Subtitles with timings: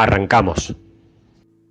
[0.00, 0.76] Arrancamos.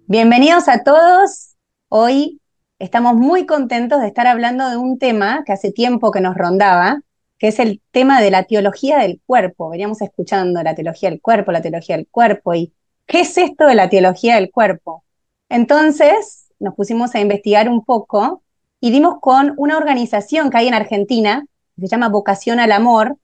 [0.05, 1.55] Bienvenidos a todos.
[1.88, 2.41] Hoy
[2.77, 6.99] estamos muy contentos de estar hablando de un tema que hace tiempo que nos rondaba,
[7.40, 9.70] que es el tema de la teología del cuerpo.
[9.70, 12.73] Veníamos escuchando la teología del cuerpo, la teología del cuerpo, y
[13.05, 15.05] ¿qué es esto de la teología del cuerpo?
[15.48, 18.44] Entonces nos pusimos a investigar un poco
[18.82, 21.46] y dimos con una organización que hay en Argentina,
[21.77, 23.16] que se llama Vocación al Amor,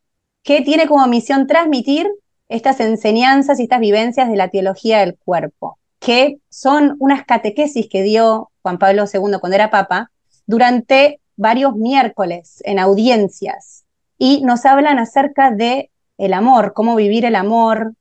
[0.44, 2.09] que tiene como misión transmitir
[2.53, 8.03] estas enseñanzas y estas vivencias de la teología del cuerpo, que son unas catequesis que
[8.03, 10.11] dio Juan Pablo II cuando era papa
[10.45, 13.86] durante varios miércoles en audiencias
[14.19, 17.95] y nos hablan acerca de el amor, cómo vivir el amor,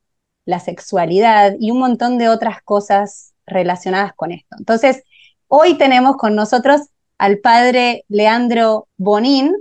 [0.45, 4.55] la sexualidad y un montón de otras cosas relacionadas con esto.
[4.59, 5.03] Entonces,
[5.49, 6.83] hoy tenemos con nosotros
[7.17, 9.55] al padre Leandro Bonín,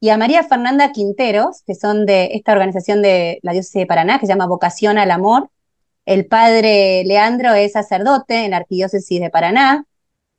[0.00, 4.18] y a María Fernanda Quinteros, que son de esta organización de la diócesis de Paraná,
[4.18, 5.50] que se llama Vocación al Amor.
[6.06, 9.84] El padre Leandro es sacerdote en la arquidiócesis de Paraná,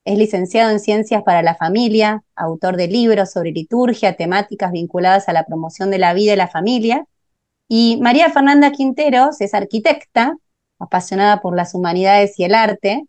[0.03, 5.33] es licenciado en Ciencias para la Familia, autor de libros sobre liturgia, temáticas vinculadas a
[5.33, 7.05] la promoción de la vida y la familia.
[7.67, 10.37] Y María Fernanda Quinteros es arquitecta,
[10.79, 13.03] apasionada por las humanidades y el arte,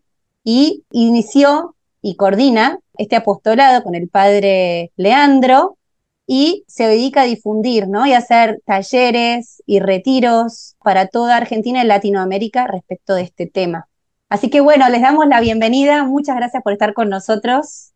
[0.44, 5.78] y inició y coordina este apostolado con el padre Leandro
[6.26, 8.06] y se dedica a difundir, ¿no?
[8.06, 13.88] Y a hacer talleres y retiros para toda Argentina y Latinoamérica respecto de este tema.
[14.28, 16.04] Así que bueno, les damos la bienvenida.
[16.04, 17.92] Muchas gracias por estar con nosotros.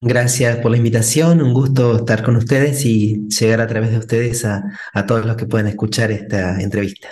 [0.00, 4.44] Gracias por la invitación, un gusto estar con ustedes y llegar a través de ustedes
[4.44, 4.62] a,
[4.92, 7.08] a todos los que puedan escuchar esta entrevista.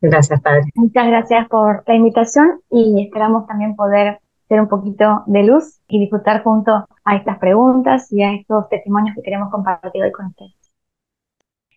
[0.00, 0.62] Gracias, Padre.
[0.74, 6.00] Muchas gracias por la invitación y esperamos también poder ser un poquito de luz y
[6.00, 10.54] disfrutar junto a estas preguntas y a estos testimonios que queremos compartir hoy con ustedes.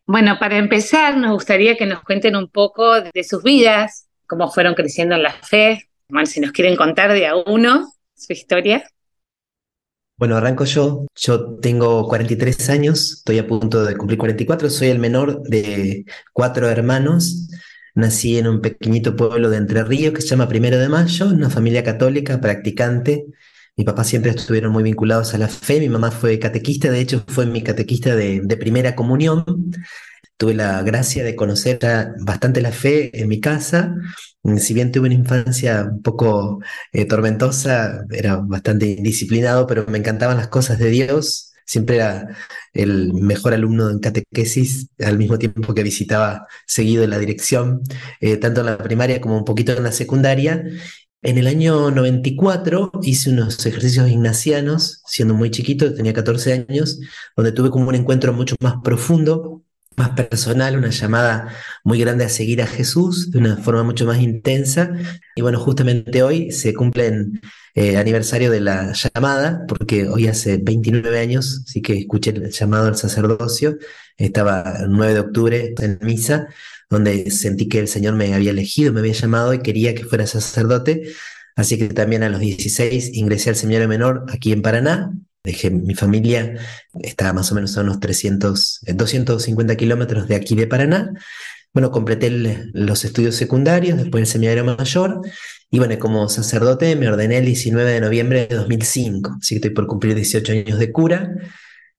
[0.08, 4.74] Bueno, para empezar, nos gustaría que nos cuenten un poco de sus vidas, cómo fueron
[4.74, 5.90] creciendo en la fe.
[6.10, 8.84] Bueno, si nos quieren contar de a uno su historia.
[10.18, 11.08] Bueno, arranco yo.
[11.16, 16.70] Yo tengo 43 años, estoy a punto de cumplir 44, soy el menor de cuatro
[16.70, 17.48] hermanos.
[17.96, 21.50] Nací en un pequeñito pueblo de Entre Ríos que se llama Primero de Mayo, una
[21.50, 23.26] familia católica practicante.
[23.76, 27.24] Mi papá siempre estuvieron muy vinculados a la fe, mi mamá fue catequista, de hecho
[27.28, 29.44] fue mi catequista de, primera comunión.
[30.38, 31.80] Tuve la gracia de conocer
[32.20, 33.96] bastante la fe en mi casa.
[34.58, 40.38] Si bien tuve una infancia un poco eh, tormentosa, era bastante indisciplinado, pero me encantaban
[40.38, 42.28] las cosas de Dios siempre era
[42.74, 47.82] el mejor alumno en catequesis, al mismo tiempo que visitaba seguido la dirección,
[48.20, 50.64] eh, tanto en la primaria como un poquito en la secundaria.
[51.24, 57.00] En el año 94 hice unos ejercicios ignacianos, siendo muy chiquito, tenía 14 años,
[57.36, 59.64] donde tuve como un encuentro mucho más profundo,
[60.10, 61.50] personal, una llamada
[61.84, 64.92] muy grande a seguir a Jesús de una forma mucho más intensa.
[65.36, 67.42] Y bueno, justamente hoy se cumplen
[67.74, 72.88] eh, aniversario de la llamada, porque hoy hace 29 años, sí que escuché el llamado
[72.88, 73.78] al sacerdocio,
[74.18, 76.48] estaba el 9 de octubre en misa,
[76.90, 80.28] donde sentí que el Señor me había elegido, me había llamado y quería que fuera
[80.28, 81.14] sacerdote,
[81.56, 85.14] así que también a los 16 ingresé al seminario menor aquí en Paraná,
[85.44, 86.56] dejé mi familia,
[87.02, 91.12] estaba más o menos a unos 300, 250 kilómetros de aquí de Paraná,
[91.74, 92.30] bueno, completé
[92.74, 95.22] los estudios secundarios, después el seminario mayor,
[95.70, 99.70] y bueno, como sacerdote me ordené el 19 de noviembre de 2005, así que estoy
[99.72, 101.34] por cumplir 18 años de cura.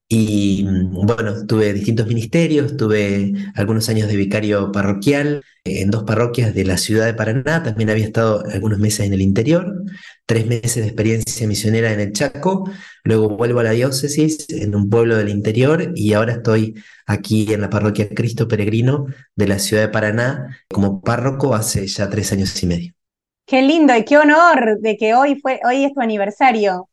[0.08, 6.54] Y mm, bueno, tuve distintos ministerios, tuve algunos años de vicario parroquial en dos parroquias
[6.54, 9.84] de la ciudad de Paraná, también había estado algunos meses en el interior,
[10.26, 12.68] tres meses de experiencia misionera en el Chaco,
[13.04, 16.74] luego vuelvo a la diócesis en un pueblo del interior y ahora estoy
[17.06, 19.06] aquí en la parroquia Cristo Peregrino
[19.36, 22.94] de la ciudad de Paraná como párroco hace ya tres años y medio.
[23.46, 26.88] Qué lindo y qué honor de que hoy fue, hoy es tu aniversario.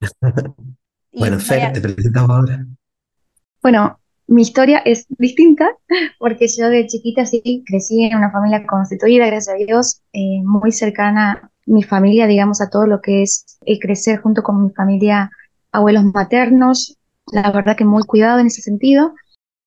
[1.12, 2.66] bueno, Fer, te presentamos ahora.
[3.62, 5.68] Bueno, mi historia es distinta
[6.18, 10.72] porque yo de chiquita sí crecí en una familia constituida, gracias a Dios, eh, muy
[10.72, 15.30] cercana mi familia, digamos, a todo lo que es el crecer junto con mi familia,
[15.72, 16.98] abuelos maternos,
[17.32, 19.14] la verdad que muy cuidado en ese sentido,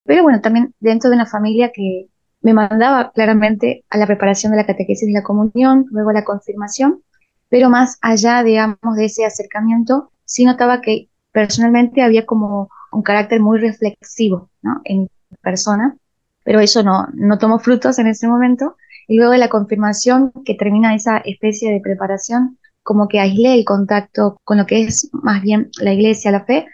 [0.03, 2.07] pero bueno, también dentro de una familia que
[2.41, 7.01] me mandaba claramente a la preparación de la catequesis de la comunión, luego la confirmación,
[7.49, 13.39] pero más allá, digamos, de ese acercamiento, sí notaba que personalmente había como un carácter
[13.39, 14.81] muy reflexivo ¿no?
[14.83, 15.07] en
[15.41, 15.95] persona,
[16.43, 18.75] pero eso no, no tomó frutos en ese momento.
[19.07, 23.65] Y luego de la confirmación, que termina esa especie de preparación, como que aislé el
[23.65, 26.65] contacto con lo que es más bien la iglesia, la fe,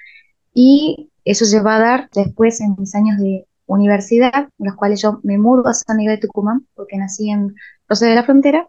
[0.54, 5.20] y eso va a dar después en mis años de universidad, en los cuales yo
[5.24, 7.56] me mudo a San Miguel de Tucumán, porque nací en
[7.88, 8.68] Rosario de la Frontera,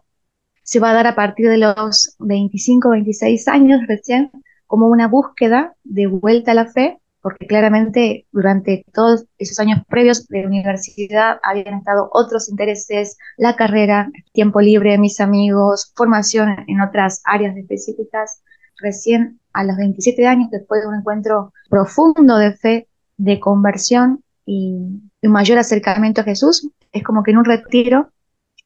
[0.63, 4.31] se va a dar a partir de los 25, 26 años recién,
[4.67, 10.27] como una búsqueda de vuelta a la fe, porque claramente durante todos esos años previos
[10.27, 17.23] de universidad habían estado otros intereses, la carrera, tiempo libre, mis amigos, formación en otras
[17.25, 18.43] áreas específicas.
[18.77, 22.87] Recién a los 27 años, después de un encuentro profundo de fe,
[23.17, 24.75] de conversión y
[25.23, 28.11] un mayor acercamiento a Jesús, es como que en un retiro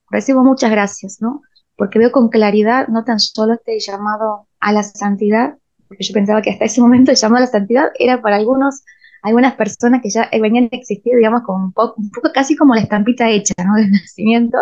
[0.09, 1.44] recibo muchas gracias, ¿no?
[1.77, 5.57] Porque veo con claridad no tan solo este llamado a la santidad,
[5.89, 8.83] porque yo pensaba que hasta ese momento el llamado a la santidad era para algunos,
[9.24, 12.75] algunas personas que ya venían a existir, digamos, como un poco, un poco casi como
[12.75, 13.75] la estampita hecha, ¿no?
[13.75, 14.57] Del nacimiento.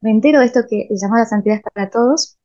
[0.00, 2.38] Me entero de esto que el llamado a la santidad es para todos,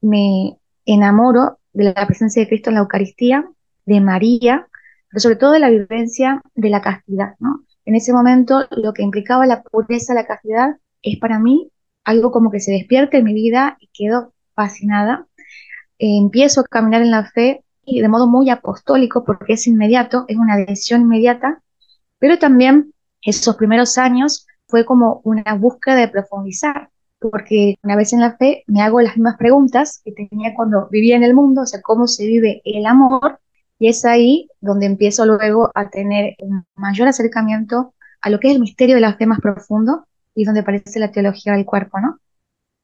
[0.00, 3.48] me enamoro de la presencia de Cristo en la Eucaristía,
[3.86, 4.68] de María,
[5.10, 7.64] pero sobre todo de la vivencia de la castidad, ¿no?
[7.84, 11.70] En ese momento lo que implicaba la pureza, la castidad, es para mí
[12.04, 15.26] algo como que se despierta en mi vida y quedo fascinada.
[16.04, 20.36] Empiezo a caminar en la fe y de modo muy apostólico porque es inmediato, es
[20.36, 21.62] una decisión inmediata,
[22.18, 26.90] pero también esos primeros años fue como una búsqueda de profundizar,
[27.20, 31.14] porque una vez en la fe me hago las mismas preguntas que tenía cuando vivía
[31.14, 33.38] en el mundo, o cómo se vive el amor,
[33.78, 38.54] y es ahí donde empiezo luego a tener un mayor acercamiento a lo que es
[38.56, 42.18] el misterio de la fe más profundo y donde aparece la teología del cuerpo, ¿no?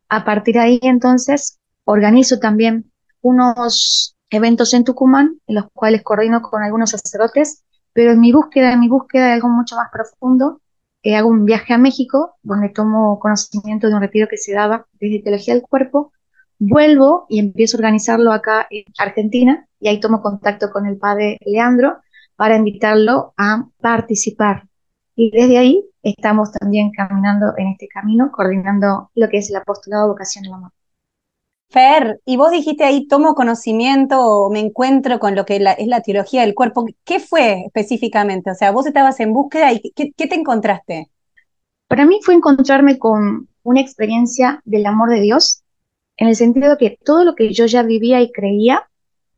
[0.09, 2.93] A partir de ahí, entonces, organizo también
[3.23, 8.73] unos eventos en Tucumán, en los cuales coordino con algunos sacerdotes, pero en mi búsqueda,
[8.73, 10.61] en mi búsqueda de algo mucho más profundo,
[11.03, 14.87] eh, hago un viaje a México, donde tomo conocimiento de un retiro que se daba
[15.01, 16.13] desde Teología del Cuerpo,
[16.59, 21.39] vuelvo y empiezo a organizarlo acá en Argentina, y ahí tomo contacto con el padre
[21.47, 21.99] Leandro
[22.37, 24.69] para invitarlo a participar.
[25.15, 30.09] Y desde ahí estamos también caminando en este camino, coordinando lo que es el apostolado
[30.09, 30.73] vocación al amor.
[31.71, 36.01] Fer, y vos dijiste ahí, tomo conocimiento o me encuentro con lo que es la
[36.01, 36.87] teología del cuerpo.
[37.05, 38.51] ¿Qué fue específicamente?
[38.51, 41.11] O sea, vos estabas en búsqueda y ¿qué, qué te encontraste?
[41.87, 45.63] Para mí fue encontrarme con una experiencia del amor de Dios,
[46.17, 48.89] en el sentido de que todo lo que yo ya vivía y creía,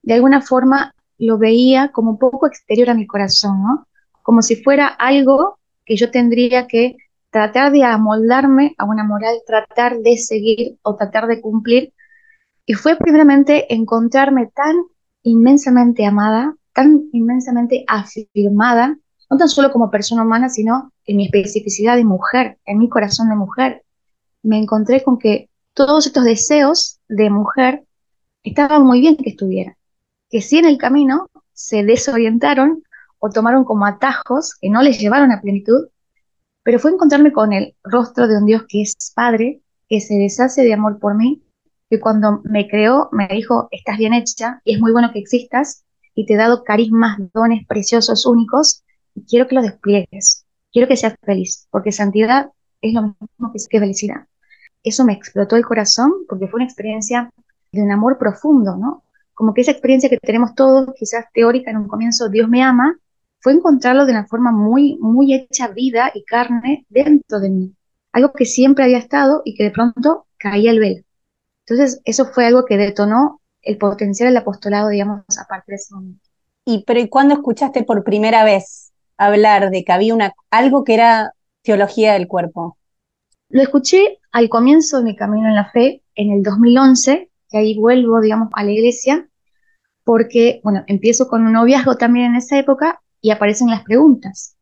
[0.02, 3.88] de alguna forma lo veía como un poco exterior a mi corazón, ¿no?
[4.22, 6.96] Como si fuera algo que yo tendría que
[7.30, 11.92] tratar de amoldarme a una moral, tratar de seguir o tratar de cumplir
[12.70, 14.76] y fue primeramente encontrarme tan
[15.24, 18.96] inmensamente amada, tan inmensamente afirmada,
[19.28, 23.28] no tan solo como persona humana, sino en mi especificidad de mujer, en mi corazón
[23.28, 23.82] de mujer.
[24.44, 27.82] Me encontré con que todos estos deseos de mujer
[28.44, 29.74] estaban muy bien que estuvieran,
[30.30, 32.84] que si en el camino se desorientaron
[33.18, 35.88] o tomaron como atajos que no les llevaron a plenitud,
[36.62, 40.62] pero fue encontrarme con el rostro de un Dios que es Padre, que se deshace
[40.62, 41.42] de amor por mí
[41.90, 45.84] que cuando me creó me dijo, estás bien hecha y es muy bueno que existas
[46.14, 50.96] y te he dado carismas, dones preciosos, únicos, y quiero que los despliegues, quiero que
[50.96, 54.26] seas feliz, porque santidad es lo mismo que felicidad.
[54.82, 57.30] Eso me explotó el corazón porque fue una experiencia
[57.72, 59.04] de un amor profundo, ¿no?
[59.34, 62.98] Como que esa experiencia que tenemos todos, quizás teórica en un comienzo, Dios me ama,
[63.40, 67.74] fue encontrarlo de una forma muy, muy hecha vida y carne dentro de mí.
[68.12, 71.02] Algo que siempre había estado y que de pronto caía el velo.
[71.70, 75.94] Entonces, eso fue algo que detonó el potencial del apostolado, digamos, a partir de ese
[75.94, 76.28] momento.
[76.64, 81.32] ¿Y pero cuándo escuchaste por primera vez hablar de que había una, algo que era
[81.62, 82.76] teología del cuerpo?
[83.50, 87.78] Lo escuché al comienzo de mi camino en la fe, en el 2011, que ahí
[87.78, 89.28] vuelvo, digamos, a la iglesia,
[90.02, 94.56] porque, bueno, empiezo con un noviazgo también en esa época y aparecen las preguntas.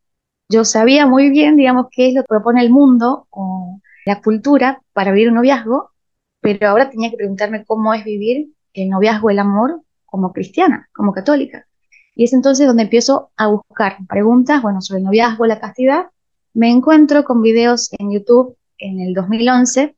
[0.51, 4.83] Yo sabía muy bien, digamos, qué es lo que propone el mundo o la cultura
[4.93, 5.93] para vivir un noviazgo,
[6.41, 11.13] pero ahora tenía que preguntarme cómo es vivir el noviazgo, el amor como cristiana, como
[11.13, 11.67] católica.
[12.15, 16.07] Y es entonces donde empiezo a buscar preguntas, bueno, sobre el noviazgo, la castidad.
[16.55, 19.97] Me encuentro con videos en YouTube en el 2011,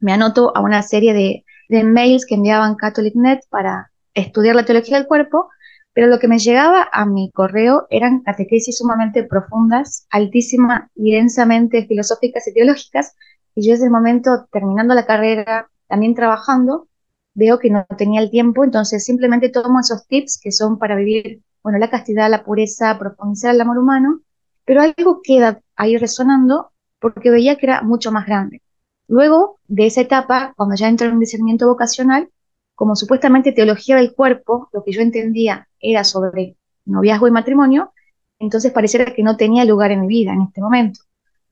[0.00, 4.98] me anoto a una serie de, de mails que enviaban CatholicNet para estudiar la teología
[4.98, 5.48] del cuerpo,
[5.92, 11.86] pero lo que me llegaba a mi correo eran catequesis sumamente profundas, altísimas y densamente
[11.86, 13.14] filosóficas y teológicas,
[13.56, 16.88] y yo desde el momento, terminando la carrera, también trabajando,
[17.32, 21.42] veo que no tenía el tiempo, entonces simplemente tomo esos tips que son para vivir,
[21.62, 24.20] bueno, la castidad, la pureza, profundizar el amor humano,
[24.66, 28.62] pero algo queda ahí resonando porque veía que era mucho más grande.
[29.08, 32.28] Luego de esa etapa, cuando ya entré en un discernimiento vocacional,
[32.74, 37.94] como supuestamente teología del cuerpo, lo que yo entendía era sobre noviazgo y matrimonio,
[38.38, 41.00] entonces pareciera que no tenía lugar en mi vida en este momento.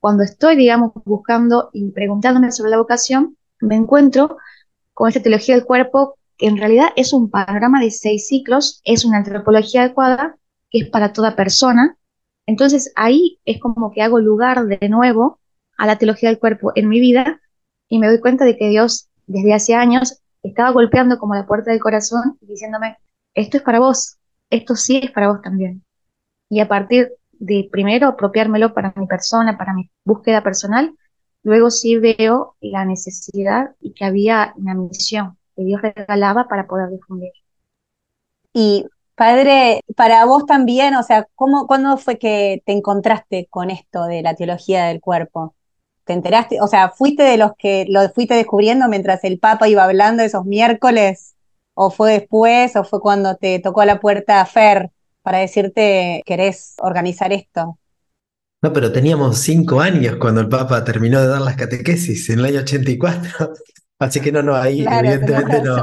[0.05, 4.37] Cuando estoy, digamos, buscando y preguntándome sobre la vocación, me encuentro
[4.93, 9.03] con esta teología del cuerpo, que en realidad es un panorama de seis ciclos, es
[9.03, 10.37] una antropología adecuada,
[10.69, 11.97] que es para toda persona.
[12.45, 15.39] Entonces ahí es como que hago lugar de nuevo
[15.75, 17.41] a la teología del cuerpo en mi vida
[17.89, 21.71] y me doy cuenta de que Dios desde hace años estaba golpeando como la puerta
[21.71, 22.99] del corazón y diciéndome,
[23.33, 24.19] esto es para vos,
[24.51, 25.83] esto sí es para vos también.
[26.47, 27.09] Y a partir
[27.39, 30.93] de primero apropiármelo para mi persona, para mi búsqueda personal,
[31.43, 36.89] luego sí veo la necesidad y que había una misión que Dios regalaba para poder
[36.89, 37.31] difundir.
[38.53, 44.05] Y padre, para vos también, o sea, ¿cómo, ¿cuándo fue que te encontraste con esto
[44.05, 45.55] de la teología del cuerpo?
[46.03, 46.61] ¿Te enteraste?
[46.61, 50.45] O sea, ¿fuiste de los que lo fuiste descubriendo mientras el Papa iba hablando esos
[50.45, 51.35] miércoles?
[51.73, 52.75] ¿O fue después?
[52.75, 54.91] ¿O fue cuando te tocó la puerta Fer
[55.25, 57.79] para decirte querés organizar esto?
[58.61, 62.45] No, pero teníamos cinco años cuando el Papa terminó de dar las catequesis en el
[62.45, 63.53] año 84.
[63.99, 65.77] Así que no, no, ahí evidentemente no,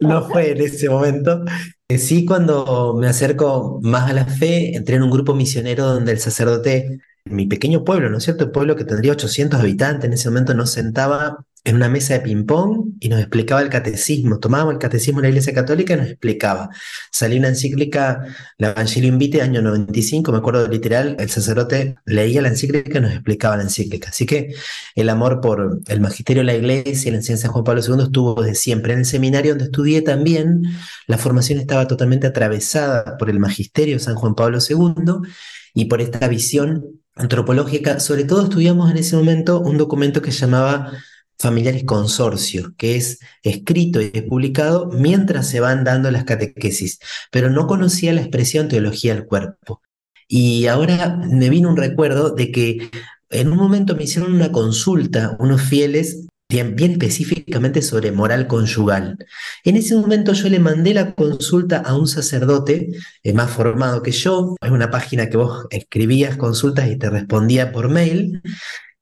[0.00, 1.44] no fue en ese momento.
[1.86, 6.12] Eh, sí, cuando me acerco más a la fe, entré en un grupo misionero donde
[6.12, 8.44] el sacerdote mi pequeño pueblo, ¿no es cierto?
[8.44, 12.20] El pueblo que tendría 800 habitantes en ese momento nos sentaba en una mesa de
[12.20, 14.40] ping-pong y nos explicaba el catecismo.
[14.40, 16.70] Tomábamos el catecismo de la Iglesia Católica y nos explicaba.
[17.12, 18.26] Salió una encíclica,
[18.58, 23.12] la Evangelio Invite, año 95, me acuerdo literal, el sacerdote leía la encíclica y nos
[23.12, 24.08] explicaba la encíclica.
[24.08, 24.54] Así que
[24.96, 28.04] el amor por el magisterio de la Iglesia y la enseñanza de Juan Pablo II
[28.04, 28.94] estuvo desde siempre.
[28.94, 30.64] En el seminario donde estudié también,
[31.06, 35.28] la formación estaba totalmente atravesada por el magisterio de San Juan Pablo II
[35.74, 40.40] y por esta visión antropológica, sobre todo estudiamos en ese momento un documento que se
[40.40, 40.92] llamaba
[41.38, 46.98] Familiares Consorcio, que es escrito y es publicado mientras se van dando las catequesis,
[47.30, 49.82] pero no conocía la expresión teología del cuerpo.
[50.28, 52.90] Y ahora me vino un recuerdo de que
[53.30, 59.18] en un momento me hicieron una consulta unos fieles bien, específicamente sobre moral conyugal.
[59.64, 62.90] En ese momento yo le mandé la consulta a un sacerdote
[63.22, 67.72] eh, más formado que yo, es una página que vos escribías consultas y te respondía
[67.72, 68.42] por mail,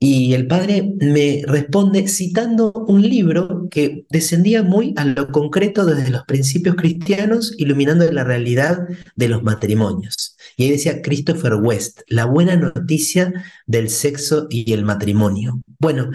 [0.03, 6.09] y el padre me responde citando un libro que descendía muy a lo concreto desde
[6.09, 10.39] los principios cristianos, iluminando la realidad de los matrimonios.
[10.57, 13.31] Y ahí decía Christopher West, la buena noticia
[13.67, 15.61] del sexo y el matrimonio.
[15.79, 16.11] Bueno,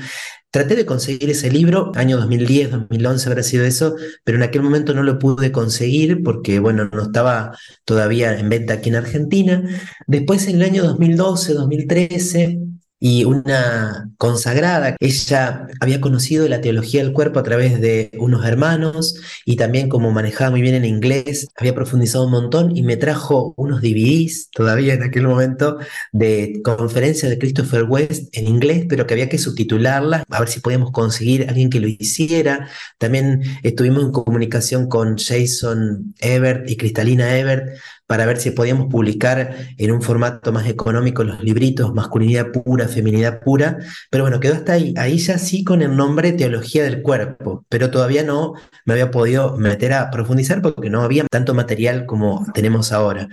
[0.56, 4.94] Traté de conseguir ese libro, año 2010, 2011 habrá sido eso, pero en aquel momento
[4.94, 9.62] no lo pude conseguir porque, bueno, no estaba todavía en venta aquí en Argentina.
[10.08, 12.60] Después, en el año 2012, 2013,
[13.00, 14.96] y una consagrada.
[15.00, 20.12] Ella había conocido la teología del cuerpo a través de unos hermanos y también como
[20.12, 24.94] manejaba muy bien en inglés, había profundizado un montón y me trajo unos DVDs todavía
[24.94, 25.78] en aquel momento
[26.12, 30.60] de conferencias de Christopher West en inglés, pero que había que subtitularlas, a ver si
[30.62, 32.70] podíamos conseguir a alguien que lo hiciera.
[32.98, 39.56] También estuvimos en comunicación con Jason Ebert y Cristalina Ebert para ver si podíamos publicar
[39.78, 43.80] en un formato más económico los libritos Masculinidad Pura, Feminidad Pura,
[44.12, 44.94] pero bueno, quedó hasta ahí.
[44.98, 48.54] Ahí ya sí con el nombre Teología del Cuerpo, pero todavía no
[48.86, 53.28] me había podido meter a profundizar porque no había tanto material como tenemos ahora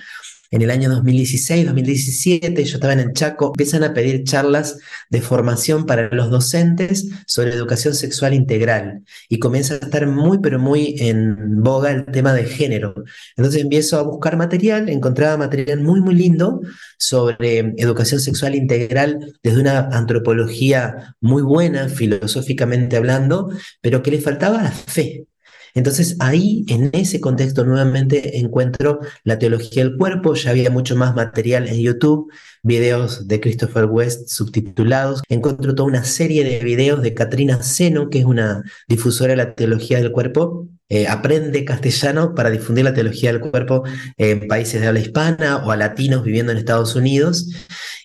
[0.53, 4.79] en el año 2016, 2017, yo estaba en Chaco, empiezan a pedir charlas
[5.09, 10.59] de formación para los docentes sobre educación sexual integral y comienza a estar muy, pero
[10.59, 12.95] muy en boga el tema de género.
[13.35, 16.61] Entonces empiezo a buscar material, encontraba material muy, muy lindo
[16.99, 24.63] sobre educación sexual integral desde una antropología muy buena, filosóficamente hablando, pero que le faltaba
[24.63, 25.27] la fe.
[25.75, 31.15] Entonces ahí, en ese contexto, nuevamente encuentro la teología del cuerpo, ya había mucho más
[31.15, 32.31] material en YouTube,
[32.63, 38.21] videos de Christopher West subtitulados, encuentro toda una serie de videos de Katrina Seno, que
[38.21, 43.33] es una difusora de la teología del cuerpo, eh, aprende castellano para difundir la teología
[43.33, 43.83] del cuerpo
[44.19, 47.49] en países de habla hispana o a latinos viviendo en Estados Unidos.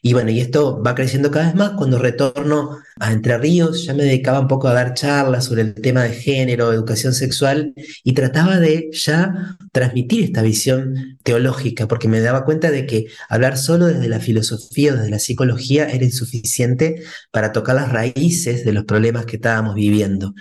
[0.02, 1.72] Y bueno, y esto va creciendo cada vez más.
[1.72, 5.74] Cuando retorno a Entre Ríos, ya me dedicaba un poco a dar charlas sobre el
[5.74, 7.74] tema de género, educación sexual,
[8.06, 13.58] y trataba de ya transmitir esta visión teológica, porque me daba cuenta de que hablar
[13.58, 18.86] solo desde la filosofía, desde la psicología, era insuficiente para tocar las raíces de los
[18.86, 20.34] problemas que estábamos viviendo.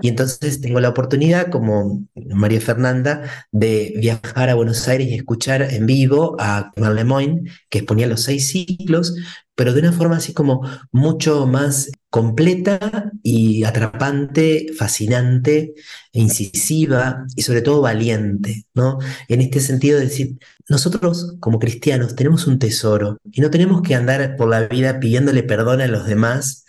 [0.00, 5.62] Y entonces tengo la oportunidad, como María Fernanda, de viajar a Buenos Aires y escuchar
[5.62, 9.14] en vivo a Marlemoyne, que exponía los seis ciclos,
[9.54, 15.74] pero de una forma así como mucho más completa y atrapante, fascinante,
[16.12, 18.98] incisiva y sobre todo valiente, ¿no?
[19.28, 23.94] En este sentido de decir, nosotros como cristianos tenemos un tesoro y no tenemos que
[23.94, 26.61] andar por la vida pidiéndole perdón a los demás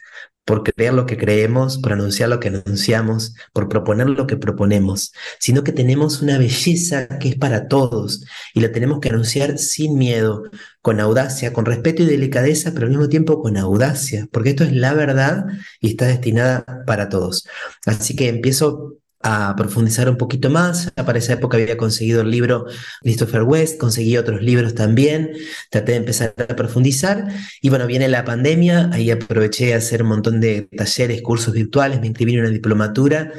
[0.46, 5.14] por creer lo que creemos, por anunciar lo que anunciamos, por proponer lo que proponemos,
[5.40, 9.98] sino que tenemos una belleza que es para todos y la tenemos que anunciar sin
[9.98, 10.44] miedo,
[10.82, 14.74] con audacia, con respeto y delicadeza, pero al mismo tiempo con audacia, porque esto es
[14.74, 15.46] la verdad
[15.80, 17.48] y está destinada para todos.
[17.86, 20.92] Así que empiezo a profundizar un poquito más.
[20.92, 22.66] Para esa época había conseguido el libro
[23.02, 25.32] Christopher West, conseguí otros libros también,
[25.72, 27.28] traté de empezar a profundizar
[27.62, 32.02] y bueno, viene la pandemia, ahí aproveché a hacer un montón de talleres, cursos virtuales,
[32.02, 33.32] me inscribí en una diplomatura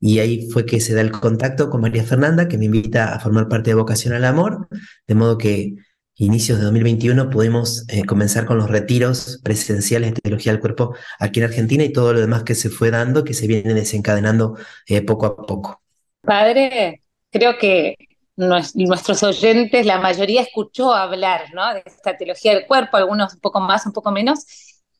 [0.00, 3.20] y ahí fue que se da el contacto con María Fernanda, que me invita a
[3.20, 4.68] formar parte de Vocación al Amor,
[5.06, 5.76] de modo que
[6.24, 11.40] inicios de 2021 pudimos eh, comenzar con los retiros presenciales de teología del cuerpo aquí
[11.40, 15.02] en Argentina y todo lo demás que se fue dando, que se viene desencadenando eh,
[15.02, 15.82] poco a poco.
[16.22, 17.96] Padre, creo que
[18.36, 21.74] nuestros oyentes, la mayoría escuchó hablar ¿no?
[21.74, 24.44] de esta teología del cuerpo, algunos un poco más, un poco menos,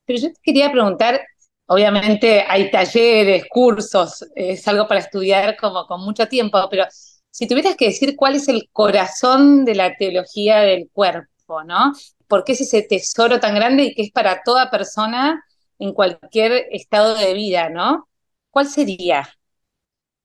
[0.04, 1.20] pero yo te quería preguntar,
[1.66, 6.84] obviamente hay talleres, cursos, es algo para estudiar como con mucho tiempo, pero
[7.32, 11.92] si tuvieras que decir cuál es el corazón de la teología del cuerpo, ¿no?
[12.28, 15.42] ¿Por qué es ese tesoro tan grande y que es para toda persona
[15.78, 18.08] en cualquier estado de vida, ¿no?
[18.50, 19.28] ¿Cuál sería?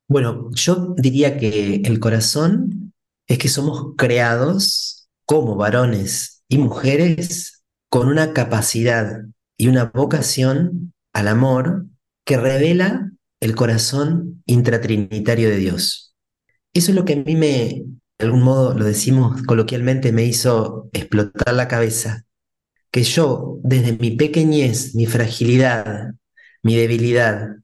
[0.09, 2.93] Bueno, yo diría que el corazón
[3.25, 9.21] es que somos creados como varones y mujeres con una capacidad
[9.57, 11.85] y una vocación al amor
[12.25, 16.06] que revela el corazón intratrinitario de Dios.
[16.77, 17.85] Eso es lo que a mí me,
[18.20, 22.27] de algún modo lo decimos coloquialmente, me hizo explotar la cabeza.
[22.92, 26.13] Que yo, desde mi pequeñez, mi fragilidad,
[26.61, 27.55] mi debilidad,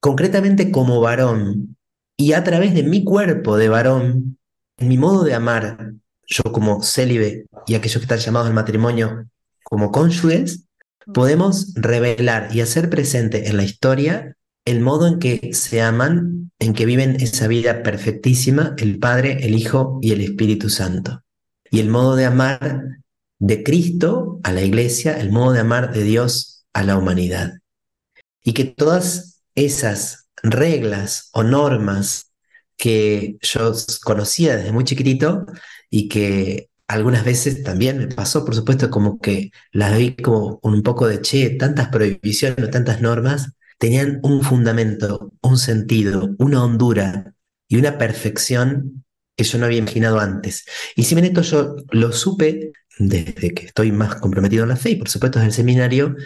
[0.00, 1.76] concretamente como varón,
[2.16, 4.38] y a través de mi cuerpo de varón,
[4.78, 5.92] en mi modo de amar,
[6.26, 9.28] yo como célibe y aquellos que están llamados al matrimonio
[9.62, 10.64] como cónyuges,
[11.12, 16.72] podemos revelar y hacer presente en la historia el modo en que se aman, en
[16.72, 21.22] que viven esa vida perfectísima el Padre, el Hijo y el Espíritu Santo.
[21.70, 23.00] Y el modo de amar
[23.38, 27.58] de Cristo a la iglesia, el modo de amar de Dios a la humanidad.
[28.42, 32.32] Y que todas esas reglas o normas
[32.76, 33.72] que yo
[34.02, 35.46] conocía desde muy chiquitito
[35.90, 40.82] y que algunas veces también me pasó, por supuesto, como que las vi como un
[40.82, 47.34] poco de, che, tantas prohibiciones, tantas normas, tenían un fundamento, un sentido, una hondura
[47.68, 49.04] y una perfección
[49.36, 50.64] que yo no había imaginado antes.
[50.96, 54.90] Y si bien esto yo lo supe desde que estoy más comprometido en la fe
[54.90, 56.16] y por supuesto desde el seminario,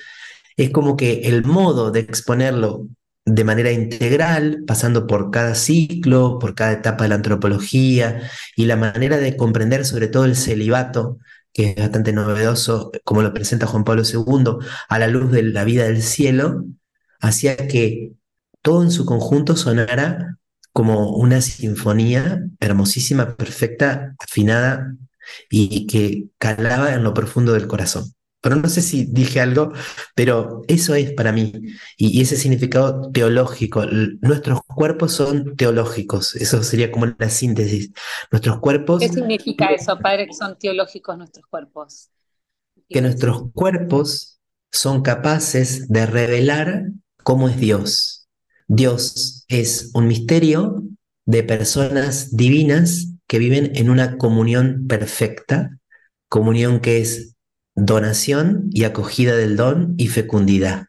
[0.57, 2.89] es como que el modo de exponerlo
[3.25, 8.23] de manera integral, pasando por cada ciclo, por cada etapa de la antropología
[8.57, 11.19] y la manera de comprender sobre todo el celibato,
[11.53, 15.65] que es bastante novedoso, como lo presenta Juan Pablo II, a la luz de la
[15.65, 16.65] vida del cielo,
[17.21, 18.13] hacía que
[18.63, 20.39] todo en su conjunto sonara
[20.73, 24.95] como una sinfonía hermosísima, perfecta, afinada
[25.51, 28.13] y que calaba en lo profundo del corazón.
[28.41, 29.73] Pero no sé si dije algo,
[30.15, 31.53] pero eso es para mí.
[31.97, 33.85] Y, ese significado teológico.
[34.21, 36.37] Nuestros cuerpos son teológicos.
[36.37, 37.91] Eso sería como la síntesis.
[38.31, 39.01] Nuestros cuerpos.
[39.01, 42.11] ¿Qué significa eso, padre, que son teológicos nuestros cuerpos?
[42.89, 44.39] Que nuestros cuerpos
[44.71, 46.85] son capaces de revelar
[47.29, 48.27] cómo es Dios.
[48.69, 50.83] Dios es un misterio
[51.27, 55.77] de personas divinas que viven en una comunión perfecta,
[56.31, 57.35] comunión que es
[57.75, 60.87] donación y acogida del don y fecundidad.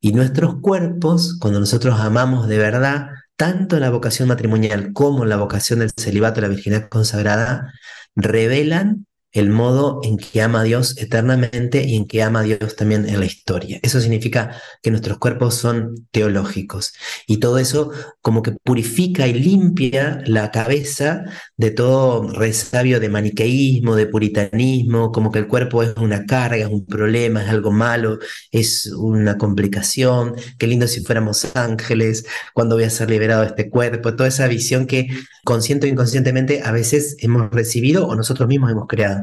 [0.00, 5.80] Y nuestros cuerpos, cuando nosotros amamos de verdad, tanto la vocación matrimonial como la vocación
[5.80, 7.74] del celibato, la virginidad consagrada,
[8.14, 12.76] revelan el modo en que ama a Dios eternamente y en que ama a Dios
[12.76, 13.78] también en la historia.
[13.82, 16.92] Eso significa que nuestros cuerpos son teológicos.
[17.26, 21.24] Y todo eso como que purifica y limpia la cabeza
[21.56, 26.66] de todo resabio de maniqueísmo, de puritanismo, como que el cuerpo es una carga, es
[26.66, 28.18] un problema, es algo malo,
[28.50, 33.70] es una complicación, qué lindo si fuéramos ángeles, cuando voy a ser liberado de este
[33.70, 35.08] cuerpo, toda esa visión que
[35.44, 39.19] consciente o inconscientemente a veces hemos recibido o nosotros mismos hemos creado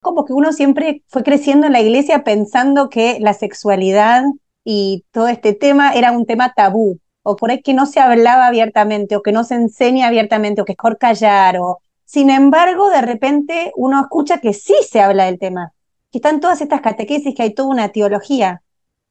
[0.00, 4.24] como que uno siempre fue creciendo en la iglesia pensando que la sexualidad
[4.64, 8.46] y todo este tema era un tema tabú, o por ahí que no se hablaba
[8.46, 11.80] abiertamente, o que no se enseña abiertamente, o que es mejor callar, o...
[12.04, 15.72] Sin embargo, de repente uno escucha que sí se habla del tema,
[16.10, 18.62] que están todas estas catequesis, que hay toda una teología.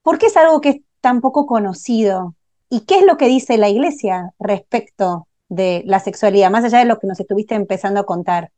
[0.02, 2.36] ¿Por qué es algo que es tan poco conocido?
[2.70, 6.86] ¿Y qué es lo que dice la iglesia respecto de la sexualidad, más allá de
[6.86, 8.52] lo que nos estuviste empezando a contar?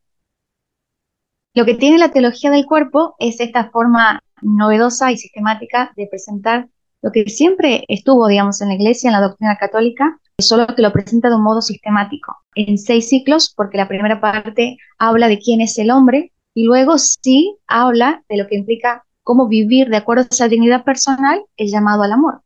[1.53, 6.69] Lo que tiene la teología del cuerpo es esta forma novedosa y sistemática de presentar
[7.01, 10.93] lo que siempre estuvo, digamos, en la iglesia, en la doctrina católica, solo que lo
[10.93, 15.59] presenta de un modo sistemático, en seis ciclos, porque la primera parte habla de quién
[15.59, 20.23] es el hombre y luego sí habla de lo que implica cómo vivir de acuerdo
[20.23, 22.41] a esa dignidad personal el llamado al amor.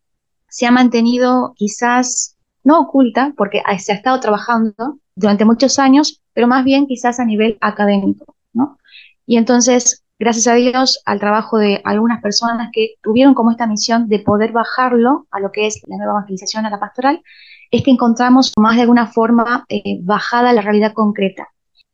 [0.50, 6.48] Se ha mantenido quizás no oculta, porque se ha estado trabajando durante muchos años, pero
[6.48, 8.36] más bien quizás a nivel académico.
[9.26, 14.08] Y entonces, gracias a Dios, al trabajo de algunas personas que tuvieron como esta misión
[14.08, 17.22] de poder bajarlo a lo que es la nueva evangelización a la pastoral,
[17.72, 21.48] es que encontramos más de alguna forma eh, bajada la realidad concreta.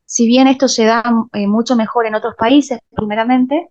[0.05, 3.69] Si bien esto se da eh, mucho mejor en otros países, primeramente,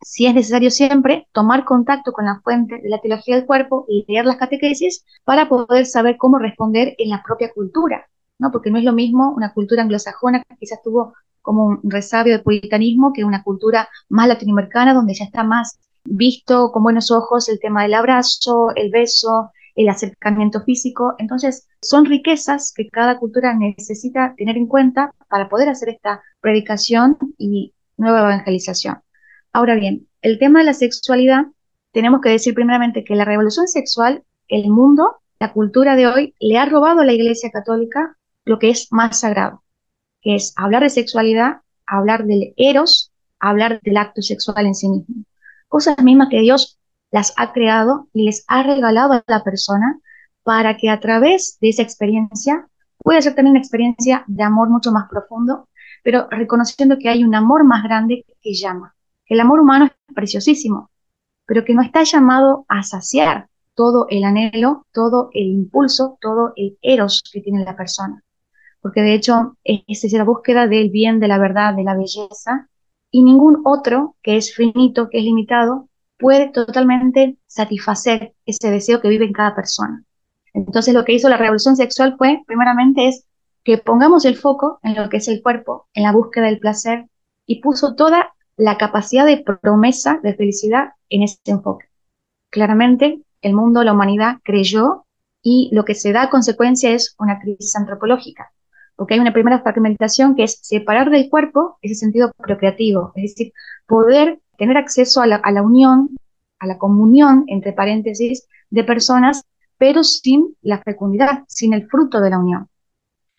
[0.00, 4.04] si es necesario siempre tomar contacto con la fuente de la teología del cuerpo y
[4.08, 8.06] leer las catequesis para poder saber cómo responder en la propia cultura,
[8.38, 8.50] ¿no?
[8.50, 12.42] Porque no es lo mismo una cultura anglosajona que quizás tuvo como un resabio de
[12.42, 17.60] puritanismo que una cultura más latinoamericana donde ya está más visto con buenos ojos el
[17.60, 21.14] tema del abrazo, el beso, el acercamiento físico.
[21.18, 27.18] Entonces, son riquezas que cada cultura necesita tener en cuenta para poder hacer esta predicación
[27.38, 28.98] y nueva evangelización.
[29.52, 31.46] Ahora bien, el tema de la sexualidad,
[31.92, 36.58] tenemos que decir primeramente que la revolución sexual, el mundo, la cultura de hoy, le
[36.58, 39.64] ha robado a la Iglesia Católica lo que es más sagrado
[40.24, 45.24] que es hablar de sexualidad, hablar del eros, hablar del acto sexual en sí mismo.
[45.68, 46.78] Cosas mismas que Dios
[47.10, 50.00] las ha creado y les ha regalado a la persona
[50.42, 52.66] para que a través de esa experiencia
[52.98, 55.68] pueda ser también una experiencia de amor mucho más profundo,
[56.02, 58.94] pero reconociendo que hay un amor más grande que llama.
[59.26, 60.90] El amor humano es preciosísimo,
[61.44, 66.78] pero que no está llamado a saciar todo el anhelo, todo el impulso, todo el
[66.80, 68.24] eros que tiene la persona
[68.84, 72.68] porque de hecho es la búsqueda del bien, de la verdad, de la belleza,
[73.10, 79.08] y ningún otro que es finito, que es limitado, puede totalmente satisfacer ese deseo que
[79.08, 80.04] vive en cada persona.
[80.52, 83.24] Entonces lo que hizo la revolución sexual fue, primeramente, es
[83.64, 87.06] que pongamos el foco en lo que es el cuerpo, en la búsqueda del placer,
[87.46, 91.86] y puso toda la capacidad de promesa, de felicidad en ese enfoque.
[92.50, 95.06] Claramente, el mundo, la humanidad creyó
[95.40, 98.50] y lo que se da a consecuencia es una crisis antropológica
[98.96, 103.52] porque hay una primera fragmentación que es separar del cuerpo ese sentido procreativo, es decir,
[103.86, 106.10] poder tener acceso a la, unión,
[106.58, 109.44] a la comunión, entre paréntesis, de personas,
[109.78, 112.68] pero sin la fecundidad, sin el fruto de la unión.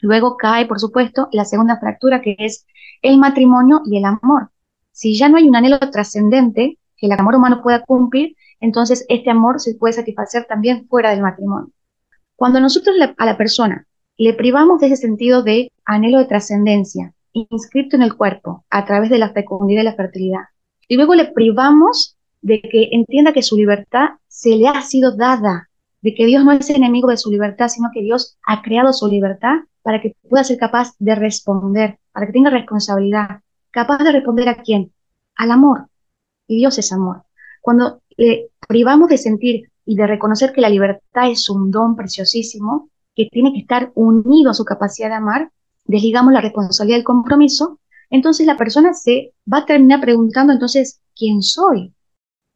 [0.01, 2.65] Luego cae, por supuesto, la segunda fractura que es
[3.01, 4.51] el matrimonio y el amor.
[4.91, 9.29] Si ya no hay un anhelo trascendente que el amor humano pueda cumplir, entonces este
[9.29, 11.71] amor se puede satisfacer también fuera del matrimonio.
[12.35, 13.87] Cuando nosotros a la persona
[14.17, 19.09] le privamos de ese sentido de anhelo de trascendencia, inscrito en el cuerpo, a través
[19.09, 20.43] de la fecundidad y la fertilidad.
[20.87, 25.69] Y luego le privamos de que entienda que su libertad se le ha sido dada,
[26.01, 29.07] de que Dios no es enemigo de su libertad, sino que Dios ha creado su
[29.07, 33.41] libertad para que pueda ser capaz de responder, para que tenga responsabilidad.
[33.71, 34.93] ¿Capaz de responder a quién?
[35.35, 35.87] Al amor.
[36.47, 37.23] Y Dios es amor.
[37.61, 42.89] Cuando le privamos de sentir y de reconocer que la libertad es un don preciosísimo,
[43.15, 45.51] que tiene que estar unido a su capacidad de amar,
[45.85, 51.41] desligamos la responsabilidad del compromiso, entonces la persona se va a terminar preguntando entonces, ¿quién
[51.41, 51.93] soy?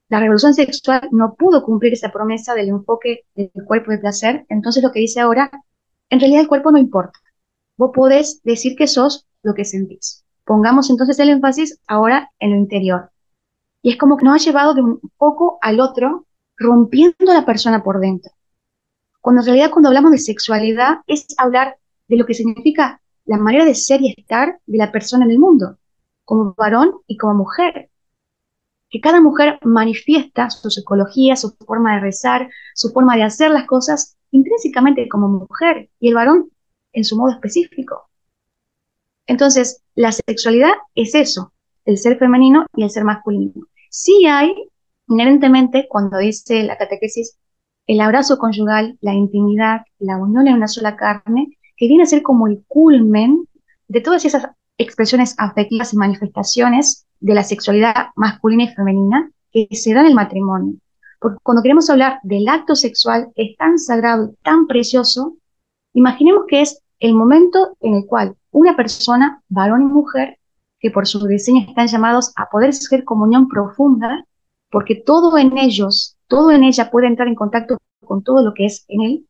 [0.09, 4.83] La revolución sexual no pudo cumplir esa promesa del enfoque del cuerpo de placer, entonces
[4.83, 5.49] lo que dice ahora,
[6.09, 7.19] en realidad el cuerpo no importa.
[7.77, 10.25] Vos podés decir que sos lo que sentís.
[10.43, 13.11] Pongamos entonces el énfasis ahora en lo interior.
[13.81, 16.25] Y es como que nos ha llevado de un poco al otro,
[16.57, 18.31] rompiendo a la persona por dentro
[19.21, 21.77] cuando en realidad cuando hablamos de sexualidad es hablar
[22.07, 25.39] de lo que significa la manera de ser y estar de la persona en el
[25.39, 25.77] mundo.
[26.25, 27.89] como varón y como mujer.
[28.89, 33.65] Que cada mujer manifiesta su psicología, su forma de rezar, su forma de hacer las
[33.65, 36.51] cosas intrínsecamente como mujer y el varón
[36.93, 38.09] en su modo específico.
[39.25, 41.53] Entonces, la sexualidad es eso,
[41.85, 43.67] el ser femenino y el ser masculino.
[43.89, 44.53] Sí hay,
[45.07, 47.37] inherentemente, cuando dice la catequesis,
[47.89, 52.21] el abrazo conyugal, la intimidad, la unión en una sola carne, que viene a ser
[52.21, 53.47] como el culmen
[53.87, 54.47] de todas esas
[54.77, 60.15] expresiones afectivas y manifestaciones de la sexualidad masculina y femenina que se dan en el
[60.15, 60.75] matrimonio.
[61.19, 65.37] Porque cuando queremos hablar del acto sexual, es tan sagrado tan precioso,
[65.93, 70.37] imaginemos que es el momento en el cual una persona, varón y mujer,
[70.79, 74.25] que por su diseño están llamados a poder ser comunión profunda,
[74.69, 78.65] porque todo en ellos, todo en ella puede entrar en contacto con todo lo que
[78.67, 79.27] es en él,